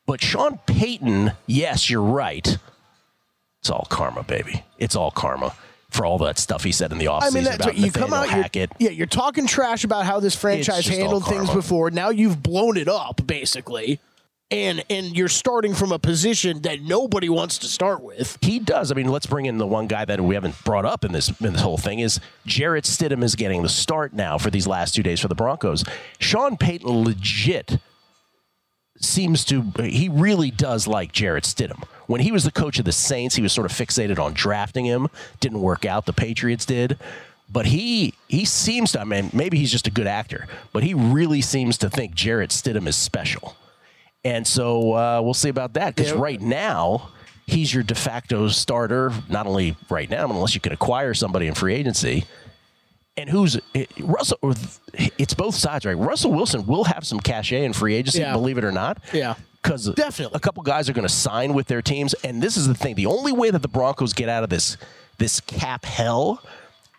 [0.06, 2.58] But Sean Payton, yes, you're right.
[3.60, 4.66] It's all karma, baby.
[4.80, 5.54] It's all karma
[5.92, 7.92] for all that stuff he said in the offseason I mean, that's about what you
[7.92, 8.56] come out.
[8.56, 11.92] You're, yeah, you're talking trash about how this franchise handled things before.
[11.92, 14.00] Now you've blown it up, basically,
[14.50, 18.38] and and you're starting from a position that nobody wants to start with.
[18.42, 18.92] He does.
[18.92, 21.30] I mean, let's bring in the one guy that we haven't brought up in this
[21.42, 24.96] in this whole thing is Jarrett Stidham is getting the start now for these last
[24.96, 25.84] two days for the Broncos.
[26.20, 27.80] Sean Payton legit
[29.00, 31.84] seems to he really does like Jarrett Stidham.
[32.08, 34.86] When he was the coach of the Saints, he was sort of fixated on drafting
[34.86, 35.08] him.
[35.40, 36.06] Didn't work out.
[36.06, 36.98] The Patriots did.
[37.50, 40.94] But he he seems to I mean maybe he's just a good actor, but he
[40.94, 43.56] really seems to think Jarrett Stidham is special.
[44.24, 47.10] And so uh, we'll see about that because right now
[47.48, 49.12] he's your de facto starter.
[49.30, 52.26] Not only right now, unless you can acquire somebody in free agency.
[53.18, 54.38] And who's it, Russell?
[54.94, 55.94] It's both sides, right?
[55.98, 58.32] Russell Wilson will have some cachet in free agency, Yeah.
[58.34, 59.00] believe it or not.
[59.14, 59.36] Yeah.
[59.62, 60.36] Because Definitely.
[60.36, 62.96] a couple guys are going to sign with their teams, and this is the thing:
[62.96, 64.76] the only way that the Broncos get out of this
[65.20, 66.42] this cap hell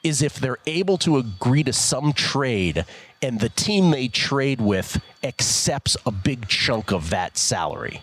[0.04, 2.84] is if they're able to agree to some trade,
[3.20, 8.02] and the team they trade with accepts a big chunk of that salary.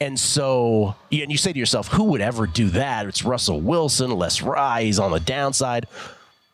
[0.00, 3.06] And so, and you say to yourself, who would ever do that?
[3.06, 5.86] It's Russell Wilson, Les Rye, he's on the downside.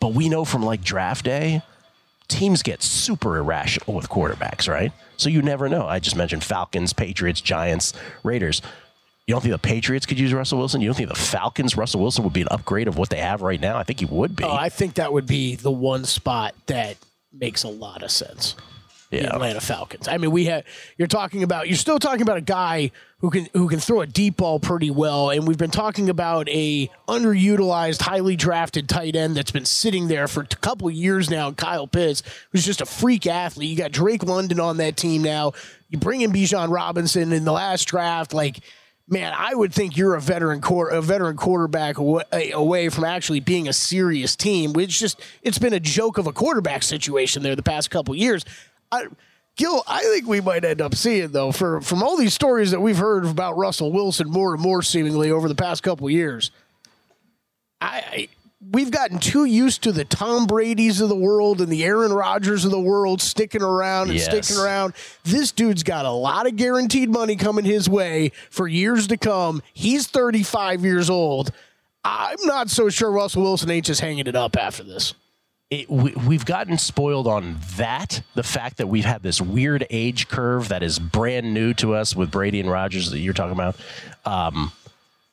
[0.02, 1.62] But we know from like draft day,
[2.26, 4.90] teams get super irrational with quarterbacks, right?
[5.16, 5.86] So you never know.
[5.86, 7.92] I just mentioned Falcons, Patriots, Giants,
[8.24, 8.62] Raiders.
[9.28, 10.80] You don't think the Patriots could use Russell Wilson?
[10.80, 13.42] You don't think the Falcons, Russell Wilson, would be an upgrade of what they have
[13.42, 13.78] right now?
[13.78, 14.42] I think he would be.
[14.42, 16.96] Oh, I think that would be the one spot that
[17.32, 18.56] makes a lot of sense.
[19.12, 20.08] The Atlanta Falcons.
[20.08, 20.64] I mean, we had
[20.96, 24.06] you're talking about you're still talking about a guy who can who can throw a
[24.06, 29.36] deep ball pretty well, and we've been talking about a underutilized, highly drafted tight end
[29.36, 31.52] that's been sitting there for a couple of years now.
[31.52, 32.22] Kyle Pitts,
[32.52, 33.68] who's just a freak athlete.
[33.68, 35.52] You got Drake London on that team now.
[35.90, 38.60] You bring in Bijan Robinson in the last draft, like.
[39.08, 42.22] Man, I would think you're a veteran quar- a veteran quarterback away,
[42.54, 44.72] away from actually being a serious team.
[44.72, 48.44] Which just it's been a joke of a quarterback situation there the past couple years.
[48.92, 49.06] I,
[49.56, 52.80] Gill, I think we might end up seeing though for from all these stories that
[52.80, 56.52] we've heard about Russell Wilson more and more seemingly over the past couple years.
[57.80, 58.28] I, I
[58.70, 62.64] we've gotten too used to the Tom Brady's of the world and the Aaron Rodgers
[62.64, 64.26] of the world sticking around and Yes.
[64.26, 64.94] sticking around.
[65.24, 69.62] This dude's got a lot of guaranteed money coming his way for years to come.
[69.74, 71.50] He's 35 years old.
[72.04, 75.14] I'm not so sure Russell Wilson ain't just hanging it up after this.
[75.72, 78.20] It, we, we've gotten spoiled on that.
[78.34, 82.14] The fact that we've had this weird age curve that is brand new to us
[82.14, 83.76] with Brady and Rodgers that you're talking about.
[84.26, 84.70] Um,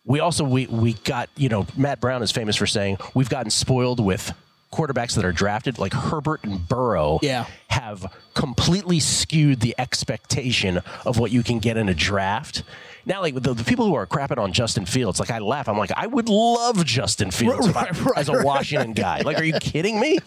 [0.05, 3.51] we also we we got you know Matt Brown is famous for saying we've gotten
[3.51, 4.33] spoiled with
[4.71, 7.19] quarterbacks that are drafted like Herbert and Burrow.
[7.21, 7.45] Yeah.
[7.67, 12.63] have completely skewed the expectation of what you can get in a draft.
[13.09, 15.67] Now, like the, the people who are crapping on Justin Fields, like I laugh.
[15.67, 19.21] I'm like, I would love Justin Fields if I- as a Washington guy.
[19.21, 20.19] Like, are you kidding me?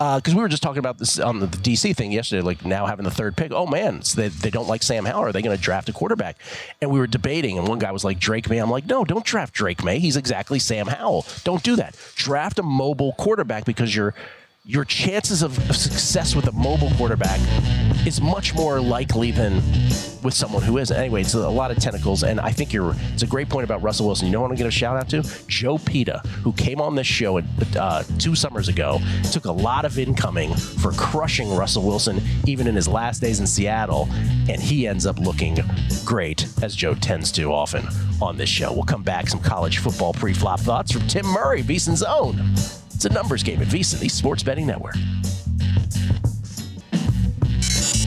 [0.00, 2.64] Uh, because we were just talking about this on the, the DC thing yesterday, like
[2.64, 3.52] now having the third pick.
[3.52, 5.24] Oh man, so they, they don't like Sam Howell.
[5.26, 6.38] Are they going to draft a quarterback?
[6.80, 8.58] And we were debating, and one guy was like Drake Maye.
[8.58, 10.00] I'm like, no, don't draft Drake Maye.
[10.00, 11.24] He's exactly Sam Howell.
[11.44, 11.96] Don't do that.
[12.16, 14.14] Draft a mobile quarterback because your
[14.64, 17.38] your chances of success with a mobile quarterback
[18.06, 19.62] is much more likely than
[20.22, 20.96] with someone who isn't.
[20.96, 22.94] Anyway, it's a lot of tentacles, and I think you're.
[23.12, 24.26] It's a great point about Russell Wilson.
[24.26, 25.22] You know what I'm going to shout out to?
[25.48, 27.38] Joe Peta, who came on this show
[27.76, 29.00] uh, two summers ago,
[29.30, 33.46] took a lot of incoming for crushing Russell Wilson, even in his last days in
[33.46, 34.08] Seattle,
[34.48, 35.58] and he ends up looking
[36.04, 37.86] great, as Joe tends to often
[38.20, 38.72] on this show.
[38.72, 42.38] We'll come back some college football pre-flop thoughts from Tim Murray, VSiN's own.
[42.94, 44.94] It's a numbers game at VSiN, the Sports Betting Network.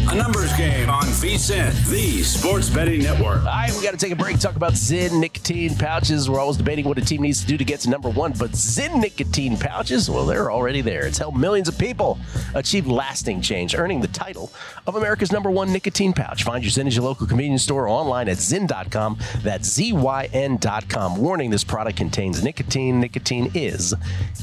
[0.08, 3.40] A numbers game on VSiN, the Sports Betting Network.
[3.40, 4.40] All right, we got to take a break.
[4.40, 6.30] Talk about Zyn nicotine pouches.
[6.30, 8.52] We're always debating what a team needs to do to get to number one, but
[8.52, 11.08] Zyn nicotine pouches, well, they're already there.
[11.08, 12.20] It's helped millions of people
[12.54, 14.54] achieve lasting change, earning the title
[14.86, 16.44] of America's number one nicotine pouch.
[16.44, 19.18] Find your Zyn at your local convenience store or online at Zyn.com.
[19.40, 21.18] That's Z-Y-N.com.
[21.18, 23.00] Warning: This product contains nicotine.
[23.00, 23.94] Nicotine is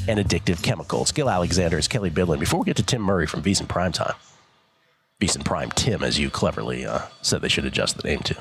[0.08, 1.04] an addictive chemical.
[1.04, 1.78] Gill Alexander.
[1.78, 2.40] It's Kelley Bydlon.
[2.40, 4.14] Before we get to Tim Murray from VSiN Primetime.
[5.22, 8.36] VSiN Prime Tim, as you cleverly uh, said they should adjust the name to.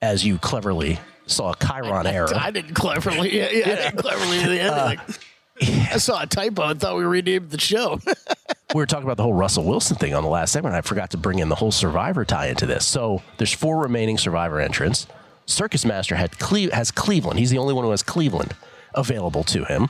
[0.00, 2.28] As you cleverly saw a Chiron error.
[2.34, 3.36] I didn't cleverly.
[3.36, 5.16] Yeah, yeah, I didn't cleverly do anything.
[5.60, 7.98] I saw a typo and thought we renamed the show.
[8.74, 10.74] we were talking about the whole Russell Wilson thing on the last segment.
[10.74, 12.84] I forgot to bring in the whole Survivor tie into this.
[12.84, 15.06] So there's four remaining Survivor entrants.
[15.46, 17.38] Circus Master had Cle- has Cleveland.
[17.38, 18.54] He's the only one who has Cleveland
[18.94, 19.88] available to him.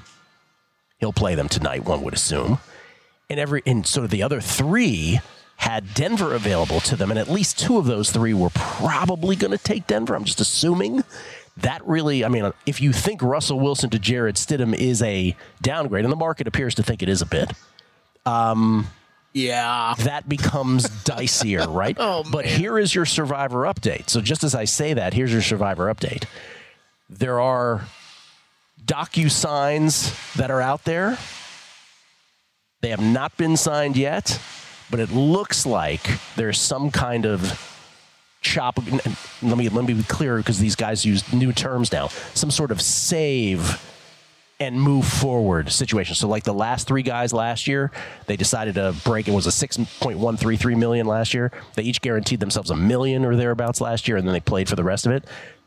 [0.99, 2.59] He'll play them tonight, one would assume.
[3.29, 5.19] And every and so the other three
[5.57, 9.51] had Denver available to them, and at least two of those three were probably going
[9.53, 10.15] to take Denver.
[10.15, 11.03] I'm just assuming.
[11.59, 16.05] That really, I mean, if you think Russell Wilson to Jarrett Stidham is a downgrade,
[16.05, 17.51] and the market appears to think it is a bit,
[18.27, 18.89] um,
[19.33, 21.97] yeah, that becomes dicier, right?
[21.99, 24.11] Oh, but here is your Survivor update.
[24.11, 26.25] So just as I say that, here's your Survivor update.
[27.09, 27.87] There are
[28.85, 31.19] docu signs that are out there.
[32.81, 34.41] They have not been signed yet,
[34.91, 37.73] but it looks like there's some kind of
[38.41, 38.79] chop.
[39.43, 42.09] Let me let me be clear because these guys use new terms now.
[42.35, 43.83] Some sort of save
[44.59, 46.15] and move forward situation.
[46.15, 47.91] So like the last three guys last year,
[48.27, 49.29] they decided to break.
[49.29, 51.53] It was a six point one three three million last year.
[51.75, 54.77] They each guaranteed themselves a million or thereabouts last year, and then they played for
[54.77, 55.25] the rest of it.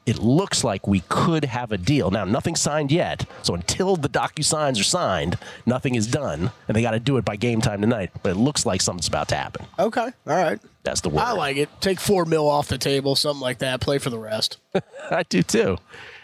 [0.10, 2.10] It looks like we could have a deal.
[2.10, 3.28] Now, nothing signed yet.
[3.44, 7.18] So until the docu signs are signed, nothing is done, and they got to do
[7.18, 8.10] it by game time tonight.
[8.24, 9.68] But it looks like something's about to happen.
[9.78, 10.60] okay, all right.
[10.82, 11.20] That's the word.
[11.20, 11.70] I like it.
[11.80, 13.82] Take four mil off the table, something like that.
[13.82, 14.58] Play for the rest.
[15.12, 15.78] I do too.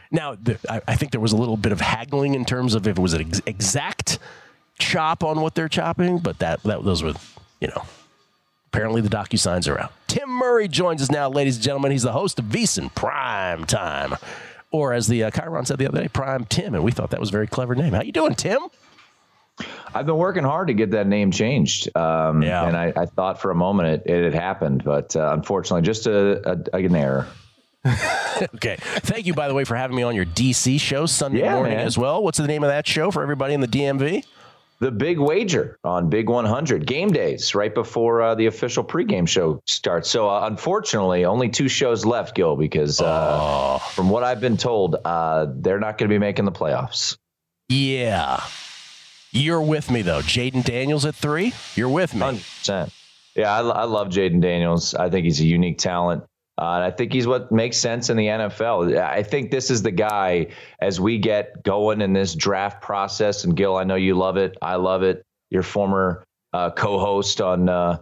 [0.09, 2.87] Now, the, I, I think there was a little bit of haggling in terms of
[2.87, 4.17] if it was an ex- exact
[4.79, 7.13] chop on what they're chopping, but that, that those were,
[7.61, 7.83] you know,
[8.75, 9.93] Apparently, the docu signs are out.
[10.07, 11.93] Tim Murray joins us now, ladies and gentlemen.
[11.93, 14.15] He's the host of VSiN Prime Time,
[14.69, 17.21] or as the uh, Chiron said the other day, Prime Tim, and we thought that
[17.21, 17.93] was a very clever name.
[17.93, 18.59] How you doing, Tim?
[19.93, 21.95] I've been working hard to get that name changed.
[21.95, 22.67] Um, yeah.
[22.67, 26.05] And I, I, thought for a moment it, it had happened, but uh, unfortunately, just
[26.05, 27.27] a, a, an error.
[28.55, 28.75] okay.
[28.77, 31.77] Thank you, by the way, for having me on your DC show Sunday yeah, morning
[31.77, 31.87] man.
[31.87, 32.21] as well.
[32.21, 34.25] What's the name of that show for everybody in the DMV?
[34.79, 39.61] The Big Wager on Big 100 game days right before uh, the official pregame show
[39.65, 40.09] starts.
[40.09, 43.79] So, uh, unfortunately, only two shows left, Gill, because uh, oh.
[43.93, 47.17] from what I've been told, uh, they're not going to be making the playoffs.
[47.69, 48.43] Yeah.
[49.31, 50.21] You're with me though.
[50.21, 51.53] Jayden Daniels at three.
[51.75, 52.21] You're with me.
[52.21, 52.91] 100%.
[53.35, 54.93] Yeah, I, I love Jayden Daniels.
[54.93, 56.23] I think he's a unique talent.
[56.57, 58.97] Uh, and I think he's what makes sense in the NFL.
[58.97, 60.47] I think this is the guy
[60.79, 63.43] as we get going in this draft process.
[63.43, 64.57] And Gill, I know you love it.
[64.61, 65.23] I love it.
[65.49, 67.97] Your former uh, co-host on uh,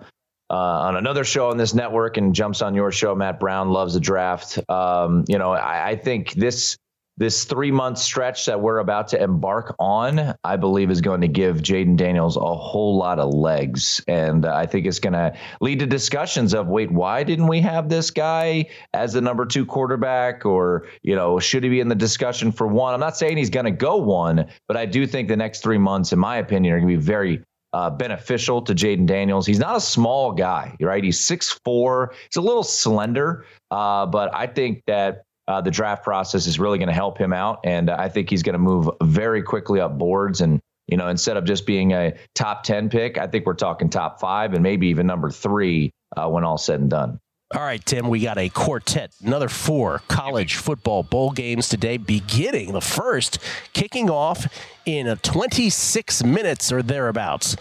[0.49, 3.15] uh on another show on this network and jumps on your show.
[3.15, 4.59] Matt Brown loves the draft.
[4.69, 6.77] Um, you know, I, I think this
[7.17, 11.27] this three month stretch that we're about to embark on, I believe, is going to
[11.27, 14.03] give Jayden Daniels a whole lot of legs.
[14.07, 17.89] And I think it's going to lead to discussions of wait, why didn't we have
[17.89, 20.45] this guy as the number two quarterback?
[20.45, 22.93] Or, you know, should he be in the discussion for one?
[22.93, 25.77] I'm not saying he's going to go one, but I do think the next three
[25.77, 29.45] months, in my opinion, are going to be very uh, beneficial to Jayden Daniels.
[29.45, 31.03] He's not a small guy, right?
[31.03, 32.07] He's 6'4.
[32.29, 36.77] He's a little slender, uh, but I think that uh, the draft process is really
[36.77, 37.59] going to help him out.
[37.63, 40.41] And I think he's going to move very quickly up boards.
[40.41, 43.89] And, you know, instead of just being a top 10 pick, I think we're talking
[43.89, 47.19] top five and maybe even number three uh, when all said and done.
[47.53, 52.71] All right, Tim, we got a quartet, another four college football bowl games today, beginning
[52.71, 53.37] the first,
[53.73, 54.47] kicking off
[54.87, 57.55] in 26 minutes or thereabouts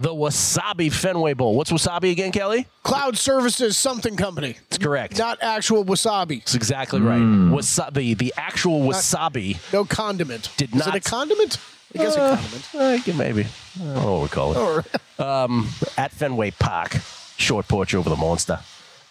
[0.00, 1.54] the Wasabi Fenway Bowl.
[1.54, 2.66] What's Wasabi again, Kelley?
[2.82, 4.56] Cloud Services something company.
[4.70, 5.18] That's correct.
[5.18, 6.38] Not actual wasabi.
[6.38, 7.20] That's exactly right.
[7.20, 7.50] Mm.
[7.50, 9.54] Wasabi, the actual wasabi.
[9.54, 10.50] Not, no condiment.
[10.56, 10.88] Did not.
[10.88, 11.58] Is it a condiment?
[11.94, 13.08] I guess uh, a condiment.
[13.08, 13.46] Uh, maybe.
[13.80, 15.20] I don't know what we call it.
[15.20, 16.96] um, at Fenway Park,
[17.36, 18.60] short porch over the monster.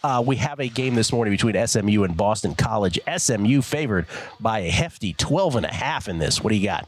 [0.03, 2.99] Uh, we have a game this morning between SMU and Boston College.
[3.17, 4.07] SMU favored
[4.39, 6.41] by a hefty 12 and a half in this.
[6.41, 6.87] What do you got?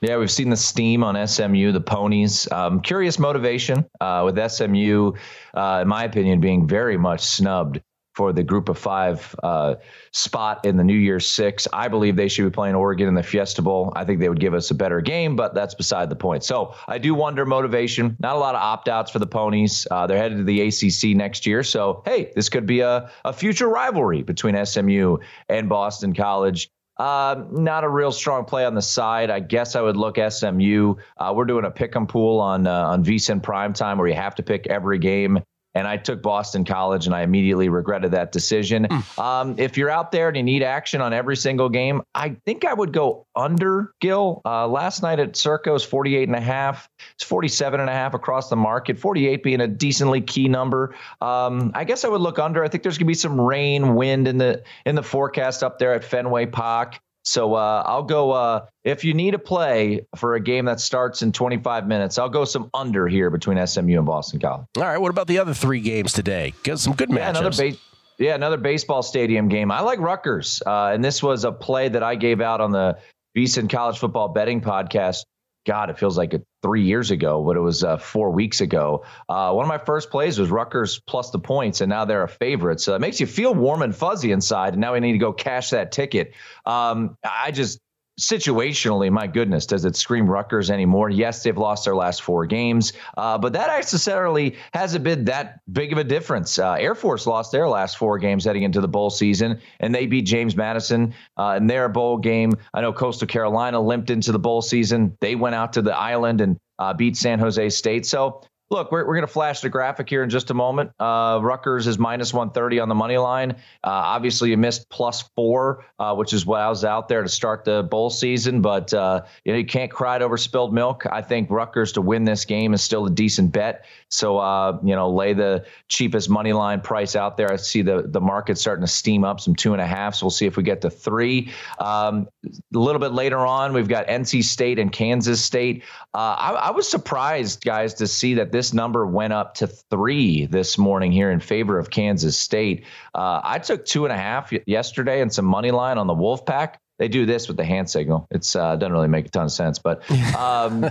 [0.00, 2.50] Yeah, we've seen the steam on SMU, the ponies.
[2.52, 5.12] Um, curious motivation uh, with SMU,
[5.54, 7.80] uh, in my opinion, being very much snubbed
[8.14, 9.76] for the group of five uh,
[10.12, 11.66] spot in the New Year's Six.
[11.72, 13.92] I believe they should be playing Oregon in the Fiesta Bowl.
[13.94, 16.44] I think they would give us a better game, but that's beside the point.
[16.44, 18.16] So I do wonder motivation.
[18.20, 19.86] Not a lot of opt outs for the ponies.
[19.90, 21.62] Uh, they're headed to the ACC next year.
[21.62, 26.70] So, hey, this could be a, a future rivalry between SMU and Boston College.
[26.98, 29.30] Uh, not a real strong play on the side.
[29.30, 30.96] I guess I would look SMU.
[31.16, 34.14] Uh, we're doing a pick 'em pool on uh, on VSiN Prime Time where you
[34.14, 35.40] have to pick every game
[35.74, 38.86] and I took Boston College, and I immediately regretted that decision.
[38.90, 39.18] Mm.
[39.18, 42.64] Um, if you're out there and you need action on every single game, I think
[42.64, 44.40] I would go under Gill.
[44.44, 46.88] Uh, last night at Circa's 48 and a half.
[47.14, 48.98] It's 47 and a half across the market.
[48.98, 50.94] 48 being a decently key number.
[51.20, 52.64] Um, I guess I would look under.
[52.64, 55.94] I think there's gonna be some rain, wind in the in the forecast up there
[55.94, 57.00] at Fenway Park.
[57.28, 58.30] So uh, I'll go.
[58.30, 62.30] Uh, if you need a play for a game that starts in 25 minutes, I'll
[62.30, 64.66] go some under here between SMU and Boston College.
[64.76, 64.98] All right.
[64.98, 66.54] What about the other three games today?
[66.64, 67.38] Got some good yeah, matchups.
[67.38, 67.78] Another ba-
[68.18, 69.70] yeah, another baseball stadium game.
[69.70, 72.98] I like Rutgers, uh, and this was a play that I gave out on the
[73.36, 75.24] VSiN College Football Betting Podcast
[75.66, 79.04] God, it feels like three years ago, but it was uh, four weeks ago.
[79.28, 82.28] Uh, one of my first plays was Rutgers plus the points, and now they're a
[82.28, 82.80] favorite.
[82.80, 84.74] So it makes you feel warm and fuzzy inside.
[84.74, 86.32] And now we need to go cash that ticket.
[86.64, 87.80] Um, I just
[88.18, 91.08] situationally, my goodness, does it scream Rutgers anymore?
[91.08, 95.92] Yes, they've lost their last four games, uh, but that necessarily hasn't been that big
[95.92, 96.58] of a difference.
[96.58, 100.06] Uh, Air Force lost their last four games heading into the bowl season, and they
[100.06, 102.54] beat James Madison uh, in their bowl game.
[102.74, 105.16] I know Coastal Carolina limped into the bowl season.
[105.20, 108.04] They went out to the island and uh, beat San Jose State.
[108.06, 110.90] So Look, we're, we're going to flash the graphic here in just a moment.
[111.00, 113.52] Uh, Rutgers is minus 130 on the money line.
[113.52, 117.30] Uh, obviously, you missed plus four, uh, which is what I was out there to
[117.30, 118.60] start the bowl season.
[118.60, 121.06] But uh, you know you can't cry over spilled milk.
[121.10, 123.86] I think Rutgers to win this game is still a decent bet.
[124.10, 127.50] So uh, you know, lay the cheapest money line price out there.
[127.50, 130.14] I see the the market starting to steam up some two and a half.
[130.14, 131.52] So we'll see if we get to three.
[131.78, 135.84] Um, a little bit later on, we've got NC State and Kansas State.
[136.12, 140.46] Uh, I, I was surprised, guys, to see that this number went up to three
[140.46, 142.84] this morning here in favor of Kansas State.
[143.14, 146.74] Uh, I took two and a half yesterday and some money line on the Wolfpack.
[146.98, 148.26] They do this with the hand signal.
[148.30, 150.02] It's uh, doesn't really make a ton of sense, but
[150.36, 150.84] um,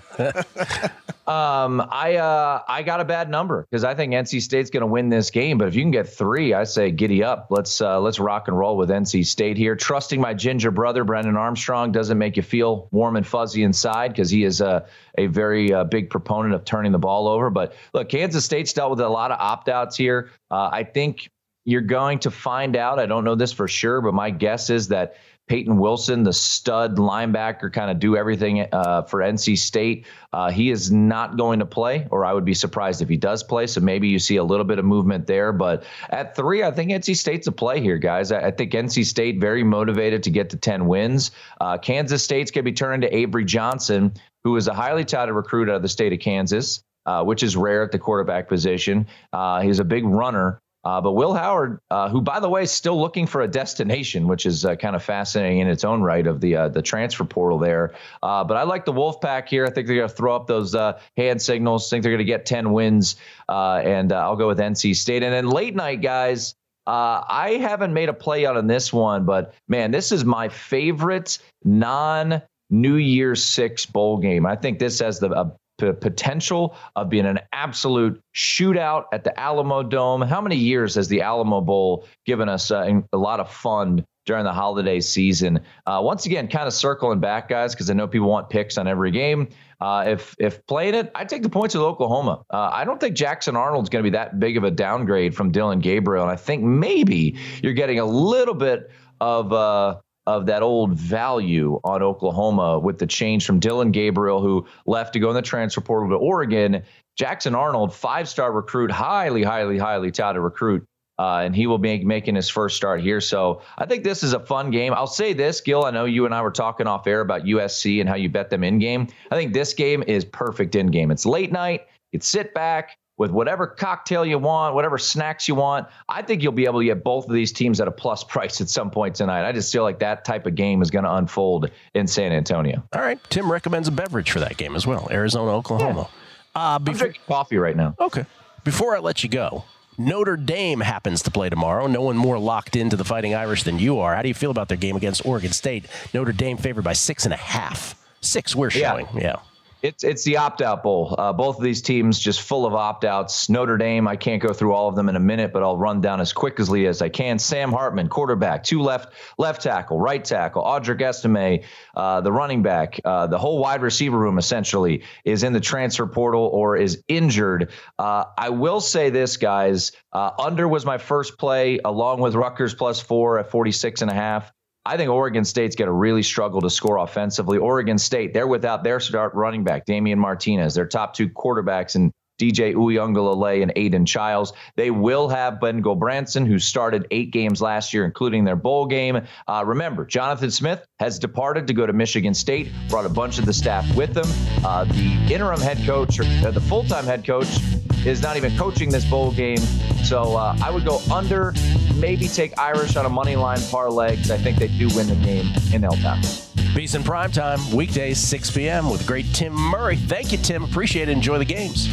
[1.27, 4.87] um, I uh, I got a bad number because I think NC State's going to
[4.87, 5.57] win this game.
[5.57, 7.47] But if you can get three, I say giddy up.
[7.49, 9.75] Let's uh, let's rock and roll with NC State here.
[9.75, 14.29] Trusting my ginger brother Brendan Armstrong doesn't make you feel warm and fuzzy inside because
[14.29, 14.85] he is a
[15.17, 17.49] a very uh, big proponent of turning the ball over.
[17.49, 20.31] But look, Kansas State's dealt with a lot of opt outs here.
[20.49, 21.29] Uh, I think
[21.65, 22.97] you're going to find out.
[22.97, 25.17] I don't know this for sure, but my guess is that
[25.47, 30.05] Peyton Wilson, the stud linebacker, kind of do everything uh, for NC State.
[30.33, 33.43] Uh, he is not going to play, or I would be surprised if he does
[33.43, 33.65] play.
[33.67, 35.53] So maybe you see a little bit of movement there.
[35.53, 38.31] But at three, I think NC State's a play here, guys.
[38.31, 41.31] I, I think NC State very motivated to get to 10 wins.
[41.61, 45.33] Uh, Kansas State's going to be turning to Avery Johnson, who is a highly touted
[45.33, 46.83] recruit out of the state of Kansas.
[47.05, 49.07] Uh, which is rare at the quarterback position.
[49.31, 50.61] Uh, he's a big runner.
[50.87, 54.25] Uh, but Will Howard, uh, who by the way is still looking for a destination,
[54.25, 57.25] which is uh, kind of fascinating in its own right of the uh, the transfer
[57.25, 57.93] portal there.
[58.23, 59.65] Uh, but I like the Wolfpack here.
[59.65, 61.89] I think they're going to throw up those uh, hand signals.
[61.89, 63.17] Think they're going to get ten wins,
[63.49, 65.23] and I'll go with NC State.
[65.23, 66.55] And then late night guys.
[66.89, 71.37] I haven't made a play out on this one, but man, this is my favorite
[71.65, 74.45] non New Year's Six bowl game.
[74.45, 80.27] I think this has the p- potential of being an absolute shootout at the Alamodome.
[80.27, 84.43] How many years has the Alamo Bowl given us uh, a lot of fun during
[84.43, 85.59] the holiday season?
[85.85, 88.87] Uh, once again, kind of circling back, guys, because I know people want picks on
[88.87, 89.49] every game.
[89.79, 92.43] Uh, if if playing it, I take the points with Oklahoma.
[92.49, 95.51] Uh, I don't think Jackson Arnold's going to be that big of a downgrade from
[95.51, 98.89] Dillon Gabriel, and I think maybe you're getting a little bit
[99.21, 99.97] of uh,
[100.27, 105.19] of that old value on Oklahoma with the change from Dillon Gabriel, who left to
[105.19, 106.83] go in the transfer portal to Oregon.
[107.15, 110.85] Jackson Arnold, five star recruit, highly, highly, highly touted recruit.
[111.19, 113.19] Uh, and he will be making his first start here.
[113.19, 114.93] So I think this is a fun game.
[114.93, 115.83] I'll say this, Gill.
[115.83, 118.51] I know you and I were talking off air about USC and how you bet
[118.51, 119.07] them in game.
[119.31, 121.09] I think this game is perfect in game.
[121.09, 121.87] It's late night.
[122.11, 125.87] it's sit back, with whatever cocktail you want, whatever snacks you want.
[126.07, 128.61] I think you'll be able to get both of these teams at a plus price
[128.61, 129.47] at some point tonight.
[129.47, 132.83] I just feel like that type of game is going to unfold in San Antonio.
[132.93, 133.19] All right.
[133.29, 136.07] Tim recommends a beverage for that game as well Arizona, Oklahoma.
[136.55, 136.75] Yeah.
[136.75, 137.95] Uh, before, I'm drinking coffee right now.
[137.99, 138.25] Okay.
[138.63, 139.63] Before I let you go,
[139.97, 141.87] Notre Dame happens to play tomorrow.
[141.87, 144.15] No one more locked into the Fighting Irish than you are.
[144.15, 145.85] How do you feel about their game against Oregon State?
[146.13, 147.95] Notre Dame favored by six and a half.
[148.21, 149.07] Six, we're showing.
[149.13, 149.21] yeah.
[149.21, 149.35] yeah.
[149.83, 151.13] It's it's the opt out bowl.
[151.17, 153.47] Uh, both of these teams just full of opt outs.
[153.47, 156.01] Notre Dame, I can't go through all of them in a minute, but I'll run
[156.01, 157.37] down as quickly as I can.
[157.37, 160.63] Sam Hartman, quarterback, two left left tackle, right tackle.
[160.63, 161.63] Audric Estime,
[161.95, 162.99] uh, the running back.
[163.05, 167.71] Uh, the whole wide receiver room essentially is in the transfer portal or is injured.
[167.99, 169.91] Uh, I will say this, guys.
[170.11, 174.15] Uh, under was my first play, along with Rutgers plus four at 46 and a
[174.15, 174.51] half.
[174.87, 177.57] I think Oregon State's going to really struggle to score offensively.
[177.57, 182.13] Oregon State, they're without their start running back, Damien Martinez, their top two quarterbacks, and
[182.39, 184.53] DJ Uiagalelei and Aidan Chiles.
[184.77, 189.27] They will have Ben Gulbranson, who started eight games last year, including their bowl game.
[189.47, 193.45] Uh, remember, Jonathan Smith has departed to go to Michigan State, brought a bunch of
[193.45, 194.25] the staff with him.
[194.65, 197.59] Uh, the interim head coach, or uh, the full time head coach,
[198.05, 199.59] is not even coaching this bowl game.
[200.03, 201.53] So uh, I would go under,
[201.95, 205.15] maybe take Irish on a money line parlay because I think they do win the
[205.15, 206.43] game in El Paso.
[206.73, 208.89] VSiN prime time, weekdays, 6 p.m.
[208.89, 209.95] with great Tim Murray.
[209.95, 210.63] Thank you, Tim.
[210.63, 211.11] Appreciate it.
[211.11, 211.87] Enjoy the games.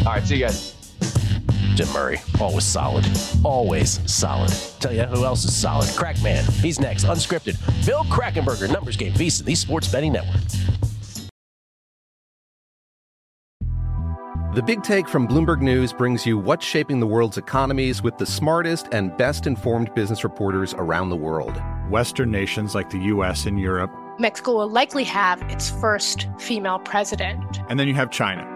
[0.00, 0.74] All right, see you guys.
[1.76, 3.06] Tim Murray, always solid.
[3.44, 4.50] Always solid.
[4.80, 5.88] Tell you who else is solid?
[5.90, 6.42] Crackman.
[6.62, 7.04] He's next.
[7.04, 7.56] Unscripted.
[7.84, 10.40] Bill Krackomberger, Numbers Game, VSiN, the Sports Betting Network.
[14.54, 18.24] The Big Take from Bloomberg News brings you what's shaping the world's economies with the
[18.24, 21.60] smartest and best informed business reporters around the world.
[21.90, 23.44] Western nations like the U.S.
[23.44, 23.90] and Europe.
[24.18, 27.60] Mexico will likely have its first female president.
[27.68, 28.55] And then you have China.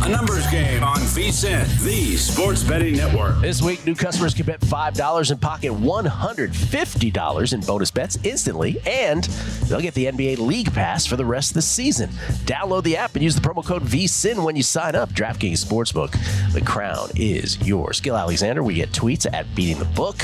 [0.00, 3.40] A numbers game on VSIN, the sports betting network.
[3.40, 9.24] This week, new customers can bet $5 and pocket $150 in bonus bets instantly, and
[9.64, 12.10] they'll get the NBA League Pass for the rest of the season.
[12.46, 15.10] Download the app and use the promo code VSIN when you sign up.
[15.10, 16.12] DraftKings Sportsbook,
[16.52, 18.00] the crown is yours.
[18.00, 20.16] Gill Alexander, we get tweets at Beating the Book.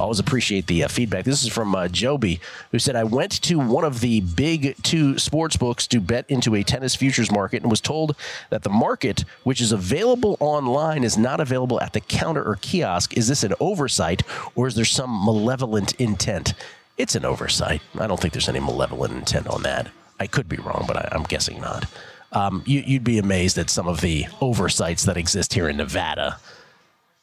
[0.00, 1.24] Always appreciate the uh, feedback.
[1.24, 2.40] This is from uh, Joby,
[2.72, 6.54] who said, I went to one of the big two sports books to bet into
[6.54, 8.16] a tennis futures market and was told
[8.48, 13.16] that the market, which is available online, is not available at the counter or kiosk.
[13.16, 14.22] Is this an oversight
[14.54, 16.54] or is there some malevolent intent?
[16.96, 17.82] It's an oversight.
[17.98, 19.88] I don't think there's any malevolent intent on that.
[20.18, 21.84] I could be wrong, but I, I'm guessing not.
[22.32, 26.38] Um, you, you'd be amazed at some of the oversights that exist here in Nevada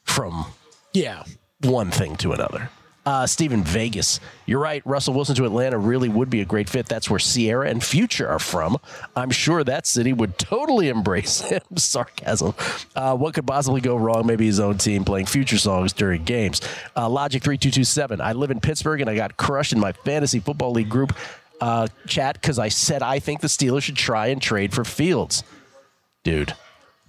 [0.03, 0.45] from
[0.93, 1.23] Yeah.
[1.61, 2.69] One thing to another.
[3.05, 4.81] Uh, Steven Vegas, you're right.
[4.85, 6.87] Russell Wilson to Atlanta really would be a great fit.
[6.87, 8.77] That's where Ciara and Future are from.
[9.15, 11.61] I'm sure that city would totally embrace him.
[11.77, 12.53] Sarcasm.
[12.97, 14.27] Uh, what could possibly go wrong?
[14.27, 16.59] Maybe his own team playing Future songs during games.
[16.97, 18.19] Uh, Logic three two two seven.
[18.19, 21.15] I live in Pittsburgh and I got crushed in my fantasy football league group
[21.61, 25.43] uh, chat because I said I think the Steelers should try and trade for Fields.
[26.25, 26.53] Dude,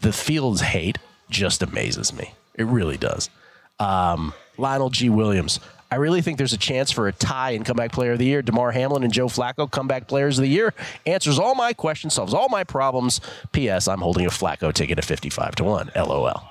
[0.01, 2.35] the Fields hate just amazes me.
[2.55, 3.31] It really does.
[3.79, 5.09] Um, Lionel G.
[5.09, 5.61] Williams.
[5.91, 8.43] I really think there's a chance for a tie in comeback player of the year.
[8.43, 10.75] Damar Hamlin and Joe Flacco, comeback players of the year.
[11.07, 13.23] Answers all my questions, solves all my problems.
[13.53, 13.89] P.S.
[13.89, 15.93] I'm holding a Flacco ticket at 55 to 1.
[15.97, 16.43] LOL.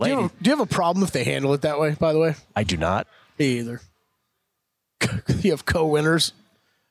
[0.00, 2.12] Do you, have, do you have a problem if they handle it that way, by
[2.12, 2.34] the way?
[2.56, 3.06] I do not.
[3.38, 3.80] Me either.
[5.40, 6.32] you have co winners.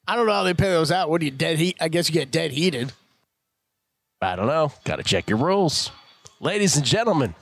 [0.08, 1.10] I don't know how they pay those out.
[1.10, 1.78] What do you dead heat?
[1.82, 2.94] I guess you get dead heated.
[4.22, 4.72] I don't know.
[4.86, 5.92] Got to check your rules.
[6.40, 7.36] Ladies and gentlemen,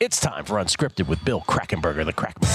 [0.00, 2.50] it's time for Unscripted with Bill Krackomberger, the Crackman.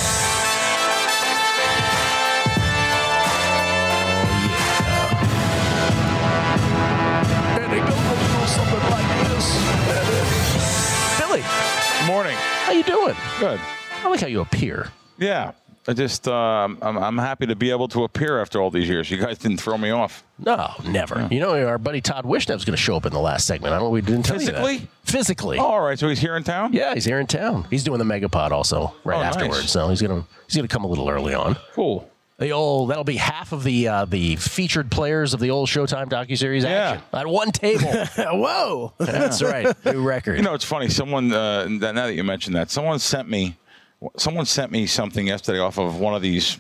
[6.42, 11.20] And it goes a little something like this.
[11.20, 12.36] Billy, Good morning.
[12.38, 13.16] how you doing?
[13.40, 13.60] Good.
[14.04, 14.90] I like how you appear.
[15.18, 15.52] Yeah.
[15.90, 19.10] I just, uh, I'm, I'm happy to be able to appear after all these years.
[19.10, 20.24] You guys didn't throw me off.
[20.38, 21.28] No, never.
[21.32, 23.74] You know, our buddy Todd Wishnev's going to show up in the last segment.
[23.74, 23.90] I don't know.
[23.90, 24.74] We didn't tell Physically?
[24.74, 25.12] you that.
[25.12, 25.58] Physically.
[25.58, 25.98] Oh, all right.
[25.98, 26.74] So he's here in town?
[26.74, 27.66] Yeah, he's here in town.
[27.72, 29.36] He's doing the Megapod also right Oh, nice.
[29.36, 29.72] afterwards.
[29.72, 31.58] So he's gonna he's gonna come a little early on.
[31.74, 32.08] Cool.
[32.38, 36.08] The old that'll be half of the uh, the featured players of the old Showtime
[36.10, 36.92] docuseries Yeah.
[36.92, 37.82] action at one table.
[38.18, 38.94] Whoa.
[39.00, 40.38] That's right, new record.
[40.38, 40.88] You know, it's funny.
[40.90, 43.58] Someone, uh, that- now that you mentioned that, someone sent me,
[44.18, 46.60] someone sent me something yesterday off of one of these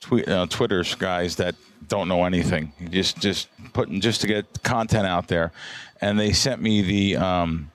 [0.00, 1.54] tweet, uh, Twitter's guys that
[1.88, 2.72] don't know anything.
[2.90, 5.52] Just, just putting, just to get content out there.
[6.00, 7.70] And they sent me the, um,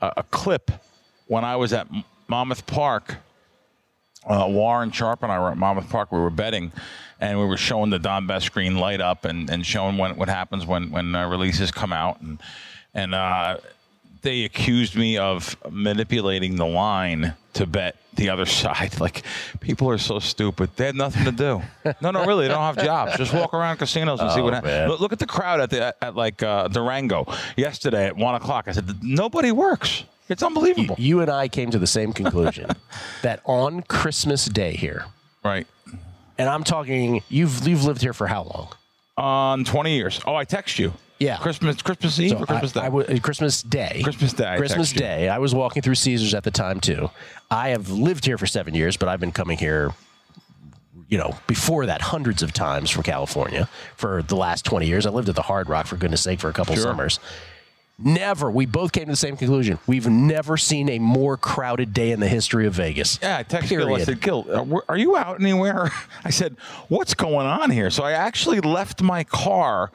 [0.00, 0.70] a, a clip
[1.26, 1.88] when I was at
[2.28, 3.16] Monmouth Park
[4.26, 6.12] uh, Warren Sharp and I were at Monmouth Park.
[6.12, 6.72] We were betting,
[7.20, 10.28] and we were showing the Don Best screen light up and, and showing when, what
[10.28, 12.20] happens when when uh, releases come out.
[12.20, 12.40] And
[12.94, 13.58] and uh,
[14.22, 18.94] they accused me of manipulating the line to bet the other side.
[19.00, 19.22] Like
[19.60, 20.70] people are so stupid.
[20.76, 21.62] They had nothing to do.
[22.02, 23.16] No, no, really, they don't have jobs.
[23.16, 24.90] Just walk around casinos and see Oh, what happens.
[24.90, 28.34] Look, look at the crowd at the at, at like uh, Durango yesterday at one
[28.34, 28.68] o'clock.
[28.68, 30.04] I said nobody works.
[30.28, 30.94] It's unbelievable.
[30.98, 32.70] You and I came to the same conclusion
[33.22, 35.06] that on Christmas Day here,
[35.42, 35.66] right?
[36.38, 38.68] And I'm talking you've you've lived here for how long?
[39.16, 40.20] On 20 years.
[40.26, 40.92] Oh, I text you.
[41.20, 41.36] Yeah.
[41.36, 42.80] Christmas Christmas Eve So or Christmas I- Day?
[42.80, 44.00] I w- uh, Christmas Day.
[44.02, 44.92] Christmas Day, I Christmas.
[44.92, 45.28] Day.
[45.28, 47.10] I was walking through Caesars at the time too.
[47.50, 49.92] I have lived here for seven years, but I've been coming here,
[51.08, 55.04] you know, before that hundreds of times from California for the last twenty years.
[55.06, 56.84] I lived at the Hard Rock for goodness sake for a couple Sure.
[56.84, 57.20] summers.
[58.02, 58.50] Never.
[58.50, 59.78] We both came to the same conclusion.
[59.86, 63.18] We've never seen a more crowded day in the history of Vegas.
[63.20, 63.94] Yeah, I texted Gill.
[63.94, 65.90] I said, Gill, uh, are you out anywhere?
[66.24, 66.56] I said,
[66.88, 67.90] what's going on here?
[67.90, 69.90] So I actually left my car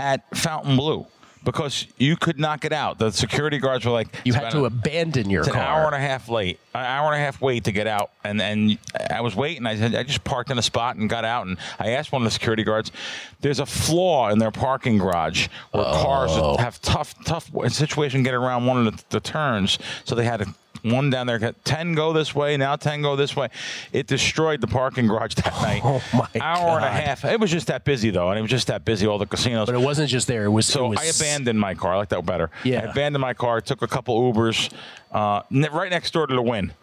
[0.00, 1.06] at Fontainebleau
[1.44, 2.98] because you could knock it out.
[2.98, 5.60] The security guards were like, You "It's had to a- abandon your it's car.
[5.62, 8.10] an hour and a half late, an hour and a half wait to get out.
[8.24, 8.78] And and
[9.10, 9.66] I was waiting.
[9.66, 11.46] I said I just parked in a spot and got out.
[11.46, 12.92] And I asked one of the security guards,
[13.40, 16.56] "There's a flaw in their parking garage where cars Oh.
[16.58, 19.78] have tough tough situation getting around one of the, the turns.
[20.04, 20.46] So they had a,
[20.82, 21.38] one down there.
[21.64, 23.48] Ten go this way now, ten go this way.
[23.92, 25.82] It destroyed the parking garage that night.
[25.84, 26.40] Oh my god.
[26.40, 27.24] hour and a half.
[27.24, 29.06] It was just that busy though, and it was just that busy.
[29.06, 29.66] All the casinos.
[29.66, 30.44] But it wasn't just there.
[30.44, 30.66] It was.
[30.66, 31.94] So it was, I abandoned my car.
[31.94, 32.50] I like that better.
[32.64, 32.80] Yeah.
[32.80, 33.60] I abandoned my car.
[33.60, 34.72] Took a couple Ubers,
[35.12, 36.72] uh, right next door to the Wynn.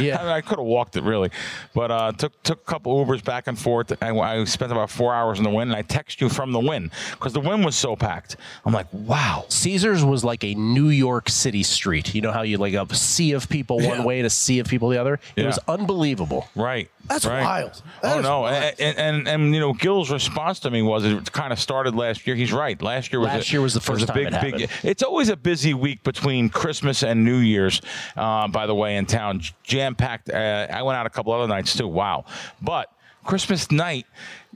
[0.00, 0.18] Yeah.
[0.18, 1.30] I, mean, I could have walked it really,
[1.72, 3.92] but uh, took took a couple Ubers back and forth.
[4.02, 6.58] I, I spent about four hours in the Wynn, and I text you from the
[6.58, 8.36] Wynn because the Wynn was so packed.
[8.64, 9.44] I'm like, wow.
[9.48, 12.12] Caesars was like a New York City street.
[12.12, 12.92] You know how you like a
[13.24, 15.14] sea of people one way and a sea of people the other.
[15.36, 15.46] It Yeah.
[15.46, 16.48] was unbelievable.
[16.54, 16.90] Right.
[17.06, 17.42] That's right.
[17.42, 17.82] wild.
[18.02, 18.74] That oh is no, wild.
[18.78, 22.26] and, and and you know Gill's response to me was it kind of started last
[22.26, 22.34] year.
[22.36, 22.80] He's right.
[22.80, 24.70] Last year was Last a, year was the first a time big it big.
[24.82, 27.80] It's always a busy week between Christmas and New Year's.
[28.16, 30.30] Uh, by the way, in town, jam packed.
[30.30, 31.86] Uh, I went out a couple other nights too.
[31.88, 32.24] Wow,
[32.62, 32.90] but
[33.24, 34.06] Christmas night.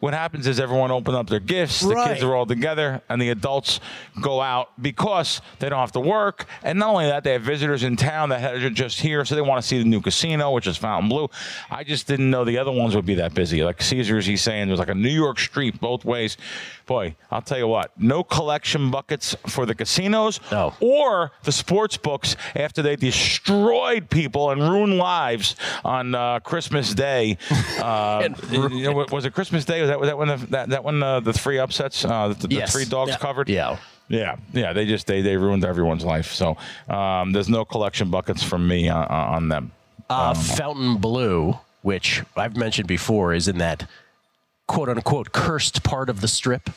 [0.00, 1.80] What happens is everyone open up their gifts.
[1.80, 2.08] The Right.
[2.12, 3.80] kids are all together, and the adults
[4.20, 6.46] go out because they don't have to work.
[6.62, 9.40] And not only that, they have visitors in town that are just here, so they
[9.40, 11.30] want to see the new casino, which is Fontainebleau.
[11.70, 13.64] I just didn't know the other ones would be that busy.
[13.64, 16.36] Like Caesars, he's saying there's like a New York street both ways.
[16.88, 20.72] Boy, I'll tell you what, no collection buckets for the casinos No.
[20.80, 27.36] or the sports books after they destroyed people and ruined lives on uh, Christmas Day.
[27.78, 29.80] Uh, you know, was it Christmas Day?
[29.80, 32.48] Was that was that when the, that that when uh, the three upsets, uh, the,
[32.48, 32.72] the Yes.
[32.72, 33.18] three dogs Yeah.
[33.18, 33.48] covered?
[33.48, 33.76] Yeah.
[34.08, 36.32] Yeah, yeah, they just they they ruined everyone's life.
[36.32, 36.56] So
[36.88, 39.70] um, there's no collection buckets from me on, on them.
[40.10, 43.86] Uh, Fontainebleau, which I've mentioned before, is in that
[44.68, 46.70] quote unquote cursed part of the strip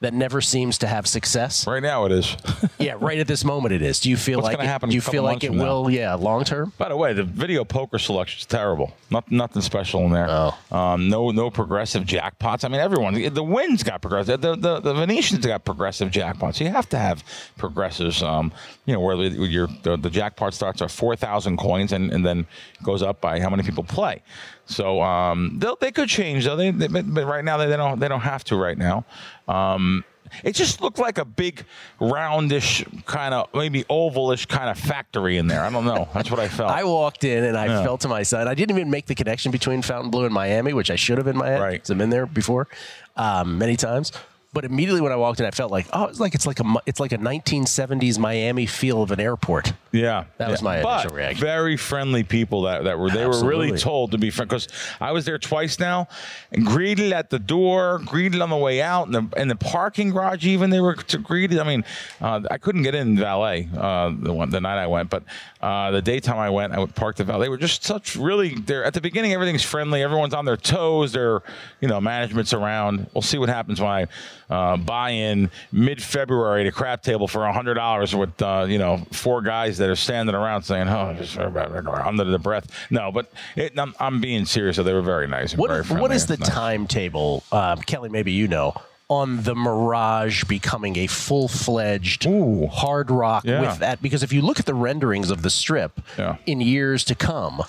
[0.00, 1.66] that never seems to have success.
[1.66, 2.36] Right now it is.
[2.76, 4.00] Yeah, right at this moment it is.
[4.00, 5.62] Do you feel What's like it, do you feel like it now?
[5.64, 5.90] will?
[5.90, 6.72] Yeah, long term.
[6.76, 8.92] By the way, the video poker selection is terrible.
[9.10, 10.26] Not, nothing special in there.
[10.28, 10.58] Oh.
[10.70, 12.62] Um, no no progressive jackpots.
[12.64, 13.14] I mean, everyone.
[13.32, 14.42] The Wynn's got progressive.
[14.42, 16.60] The, the, the Venetians got progressive jackpots.
[16.60, 17.24] You have to have
[17.56, 18.22] progressives.
[18.22, 18.52] Um,
[18.84, 22.26] you know, where the- your the, the jackpot starts at four thousand coins and, and
[22.26, 22.46] then
[22.82, 24.20] goes up by how many people play.
[24.66, 26.56] So um, they'll, they could change though.
[26.56, 29.04] They, they but right now they, they don't they don't have to right now.
[29.46, 30.04] Um,
[30.42, 31.64] it just looked like a big
[32.00, 35.62] roundish kind of maybe ovalish kind of factory in there.
[35.62, 36.08] I don't know.
[36.14, 36.70] That's what I felt.
[36.72, 37.82] I walked in and I Yeah.
[37.84, 38.46] felt to side.
[38.46, 41.36] I didn't even make the connection between Fontainebleau and Miami, which I should have in
[41.36, 41.60] my head.
[41.60, 41.90] Right.
[41.90, 42.68] I've been there before
[43.16, 44.12] um, many times.
[44.54, 46.74] But immediately when I walked in, I felt like, oh, it's like it's like a
[46.86, 49.72] it's like a 1970s Miami feel of an airport.
[49.90, 51.40] Yeah, That was my but initial reaction.
[51.40, 54.68] Very friendly people that, that were they were really told to be friendly because
[55.00, 56.08] I was there twice now
[56.52, 60.10] and greeted at the door, greeted on the way out, in the in the parking
[60.10, 60.46] garage.
[60.46, 61.58] Even they were to greeted.
[61.58, 61.84] I mean,
[62.20, 65.24] uh, I couldn't get in valet uh, the one the night I went, but
[65.60, 67.46] uh, the daytime I went, I would park the valet.
[67.46, 68.54] They were just such really.
[68.54, 70.02] They're at the beginning, everything's friendly.
[70.02, 71.12] Everyone's on their toes.
[71.12, 71.42] They're
[71.80, 73.08] you know management's around.
[73.14, 74.06] We'll see what happens when I
[74.50, 78.98] uh, buy in mid February to crap table for hundred dollars with uh, you know
[79.12, 83.78] four guys that are standing around saying, "Oh, just under the breath." No, but it,
[83.78, 84.76] I'm, I'm being serious.
[84.76, 85.52] So they were very nice.
[85.52, 86.02] And What, very friendly.
[86.02, 86.48] what is the nice.
[86.48, 88.08] timetable, um, Kelley?
[88.08, 88.74] Maybe you know
[89.08, 92.24] on the Mirage becoming a full fledged
[92.72, 93.60] hard rock Yeah.
[93.60, 94.00] with that?
[94.00, 96.36] Because if you look at the renderings of the strip Yeah.
[96.46, 97.62] in years to come.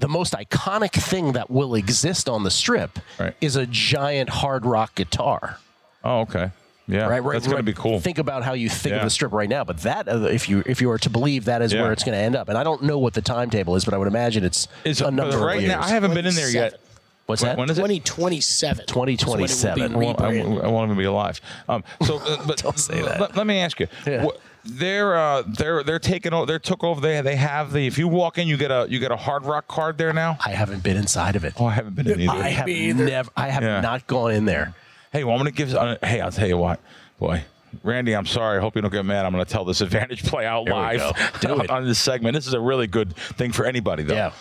[0.00, 3.34] The most iconic thing that will exist on the strip Right.
[3.40, 5.58] is a giant hard rock guitar.
[6.04, 6.50] Oh, okay.
[6.86, 7.34] Yeah, Right, right.
[7.34, 8.00] That's gonna be cool.
[8.00, 8.98] Think about how you think Yeah.
[9.00, 11.44] of the strip right now, but that, uh, if you if you are to believe,
[11.44, 11.82] that is Yeah.
[11.82, 12.48] where it's going to end up.
[12.48, 15.10] And I don't know what the timetable is, but I would imagine it's Is a
[15.10, 15.72] number right of years.
[15.74, 15.82] now?
[15.82, 16.80] I haven't been in there yet.
[17.26, 17.58] What's When- that?
[17.58, 17.82] when is it?
[17.82, 18.86] 2027.
[18.86, 19.94] 2027.
[19.94, 21.42] I won't, I won't- I won't even be alive.
[21.68, 23.20] Um, so, uh, but Don't say that.
[23.20, 23.88] Let, let me ask you.
[24.06, 24.24] Yeah.
[24.24, 26.44] What- they're uh, they're they're taking over.
[26.50, 27.00] They took over.
[27.02, 27.86] They they have the.
[27.86, 30.36] If you walk in, you get a you get a Hard Rock card there now.
[30.44, 31.54] I haven't been inside of it.
[31.58, 32.32] Oh, I haven't been in either.
[32.32, 33.30] I have never.
[33.36, 33.80] I have Yeah.
[33.80, 34.74] not gone in there.
[35.12, 35.74] Hey, well, I'm gonna give.
[35.74, 36.80] Uh, hey, I'll tell you what,
[37.18, 37.44] boy.
[37.84, 38.58] Randy, I'm sorry.
[38.58, 39.26] I hope you don't get mad.
[39.26, 41.02] I'm going to tell this advantage play out live
[41.42, 41.70] it.
[41.70, 42.34] on this segment.
[42.34, 44.14] This is a really good thing for anybody, though.
[44.14, 44.32] Yeah.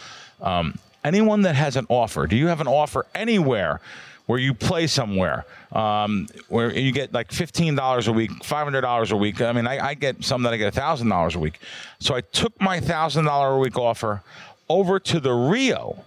[0.42, 3.82] Um, anyone that has an offer, do you have an offer anywhere
[4.28, 8.82] where you play somewhere, um, where you get like fifteen dollars a week, five hundred
[8.82, 9.42] dollars a week.
[9.42, 11.60] I mean, I, I get some that I get thousand dollars a week.
[12.00, 14.22] So I took my thousand dollar a week offer
[14.70, 16.04] over to the Rio,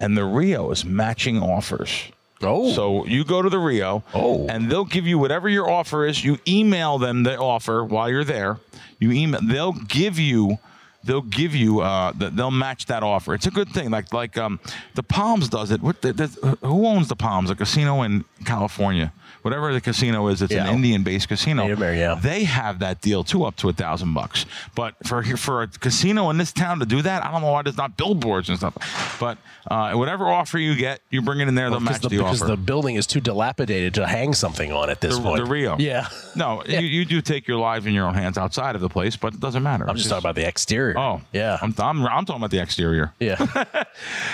[0.00, 2.04] and the Rio is matching offers.
[2.42, 2.72] Oh.
[2.72, 4.46] So you go to the Rio, oh.
[4.48, 6.24] and they'll give you whatever your offer is.
[6.24, 8.58] You email them the offer while you're there.
[8.98, 9.40] You email.
[9.42, 10.58] They'll give you.
[11.04, 11.80] They'll give you.
[11.80, 13.32] Uh, they'll match that offer.
[13.34, 13.90] It's a good thing.
[13.90, 14.60] Like like um,
[14.94, 15.80] the Palms does it.
[15.80, 17.50] What who owns the Palms?
[17.50, 19.12] A casino in California.
[19.42, 20.66] Whatever the casino is, it's Yeah.
[20.66, 21.64] an Indian-based casino.
[21.66, 22.18] Yeah.
[22.20, 24.44] They have that deal too, up to a thousand bucks.
[24.74, 27.62] But for for a casino in this town to do that, I don't know why
[27.62, 29.16] there's not billboards and stuff.
[29.20, 29.38] But
[29.70, 31.70] uh, whatever offer you get, you bring it in there.
[31.70, 32.50] They'll because match the, the, because offer.
[32.50, 35.44] the building is too dilapidated to hang something on at this the, point.
[35.44, 35.76] the Rio.
[35.78, 36.08] Yeah.
[36.34, 39.16] No, You, you do take your lives in your own hands outside of the place,
[39.16, 39.88] but it doesn't matter.
[39.88, 40.97] I'm just talking about the exterior.
[40.98, 41.58] Oh, yeah.
[41.62, 43.12] I'm, I'm, I'm talking about the exterior.
[43.20, 43.36] Yeah.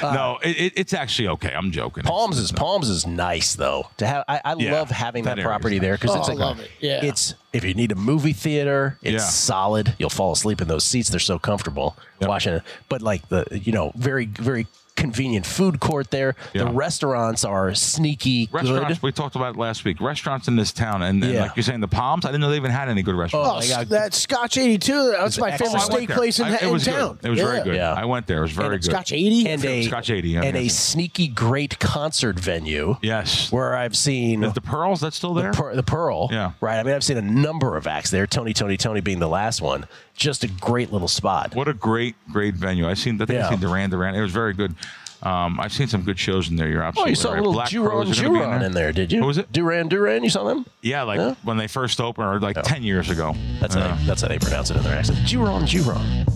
[0.02, 1.52] Uh, no, it, it, it's actually okay.
[1.54, 2.02] I'm joking.
[2.04, 3.88] Palms is Palms is nice though.
[3.98, 5.82] To have, I, I Yeah, love having that, that property nice.
[5.82, 6.70] there because Oh, it's I like love it.
[6.80, 7.02] Yeah.
[7.04, 9.18] it's if you need a movie theater, it's Yeah.
[9.28, 9.94] solid.
[9.98, 11.08] You'll fall asleep in those seats.
[11.08, 12.62] They're so comfortable watching it.
[12.90, 14.66] But like the you know very very
[14.96, 16.34] convenient food court there.
[16.52, 19.02] The restaurants are sneaky Restaurants, good.
[19.02, 20.00] we talked about it last week.
[20.00, 21.42] Restaurants in this town, and, and Yeah.
[21.42, 22.24] like you're saying, the Palms.
[22.24, 23.70] I didn't know they even had any good Oh, oh restaurants.
[23.70, 26.84] s- that Scotch 82, that's my favorite Oh, steak place in, I- it in was
[26.84, 27.18] town.
[27.20, 27.26] Good.
[27.26, 27.44] It was Yeah.
[27.46, 27.74] very good.
[27.76, 27.92] Yeah.
[27.92, 28.38] I went there.
[28.38, 28.84] It was very good.
[28.84, 29.48] Scotch 80?
[29.48, 32.96] and a Scotch 80, yeah, and a sneaky great concert venue.
[33.02, 33.50] Yes.
[33.50, 35.50] Where I've seen Is the Pearls that's still there?
[35.52, 36.28] The, Pearl, the Pearl.
[36.30, 36.52] Yeah.
[36.60, 36.78] Right.
[36.78, 38.26] I mean, I've seen a number of acts there.
[38.26, 39.86] Tony, Tony, Tony being the last one.
[40.14, 41.54] Just a great little spot.
[41.54, 42.88] What a great, great venue.
[42.88, 43.16] I've seen.
[43.20, 43.44] I think Yeah.
[43.46, 44.14] I've seen Duran Duran.
[44.14, 44.74] It was very good.
[45.22, 46.68] Um, I've seen some good shows in there.
[46.68, 47.38] You're Oh, absolutely you saw right.
[47.38, 49.20] a little Black Duran Crowes are gonna be Duran in there, did you?
[49.20, 49.50] Who was it?
[49.52, 50.22] Duran Duran.
[50.22, 50.66] You saw them?
[50.82, 51.34] Yeah, like Yeah.
[51.44, 53.34] when they first opened, or like ten years ago.
[53.60, 53.88] That's Yeah.
[53.88, 55.26] how they, that's how they pronounce it in their accent.
[55.26, 56.26] Duran Duran.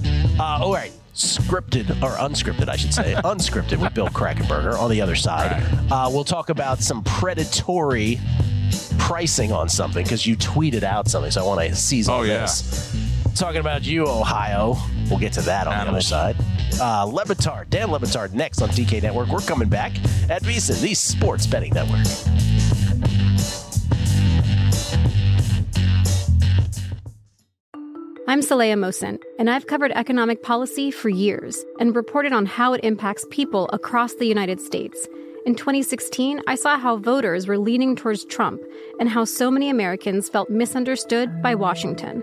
[0.41, 0.91] Uh, all right.
[1.15, 3.15] Scripted or unscripted, I should say.
[3.25, 5.63] unscripted with Bill Krackomberger on the other side.
[5.91, 8.19] Uh, we'll talk about some predatory
[8.99, 12.23] pricing on something because you tweeted out something, so I want to seize on Oh,
[12.23, 12.41] yeah.
[12.43, 12.95] this.
[13.35, 14.77] Talking about you, Ohio.
[15.09, 16.09] We'll get to that on Animals.
[16.11, 16.81] the other side.
[16.81, 19.29] Uh, Le Batard, Dan Le Batard, next on DK Network.
[19.29, 19.93] We're coming back
[20.29, 22.07] at VSiN, the Sports Betting Network.
[28.27, 32.85] I'm Saleha Mohsin, and I've covered economic policy for years and reported on how it
[32.85, 35.09] impacts people across the United States.
[35.47, 38.61] In 2016, I saw how voters were leaning towards Trump
[39.01, 42.23] and how so many Americans felt misunderstood by Washington.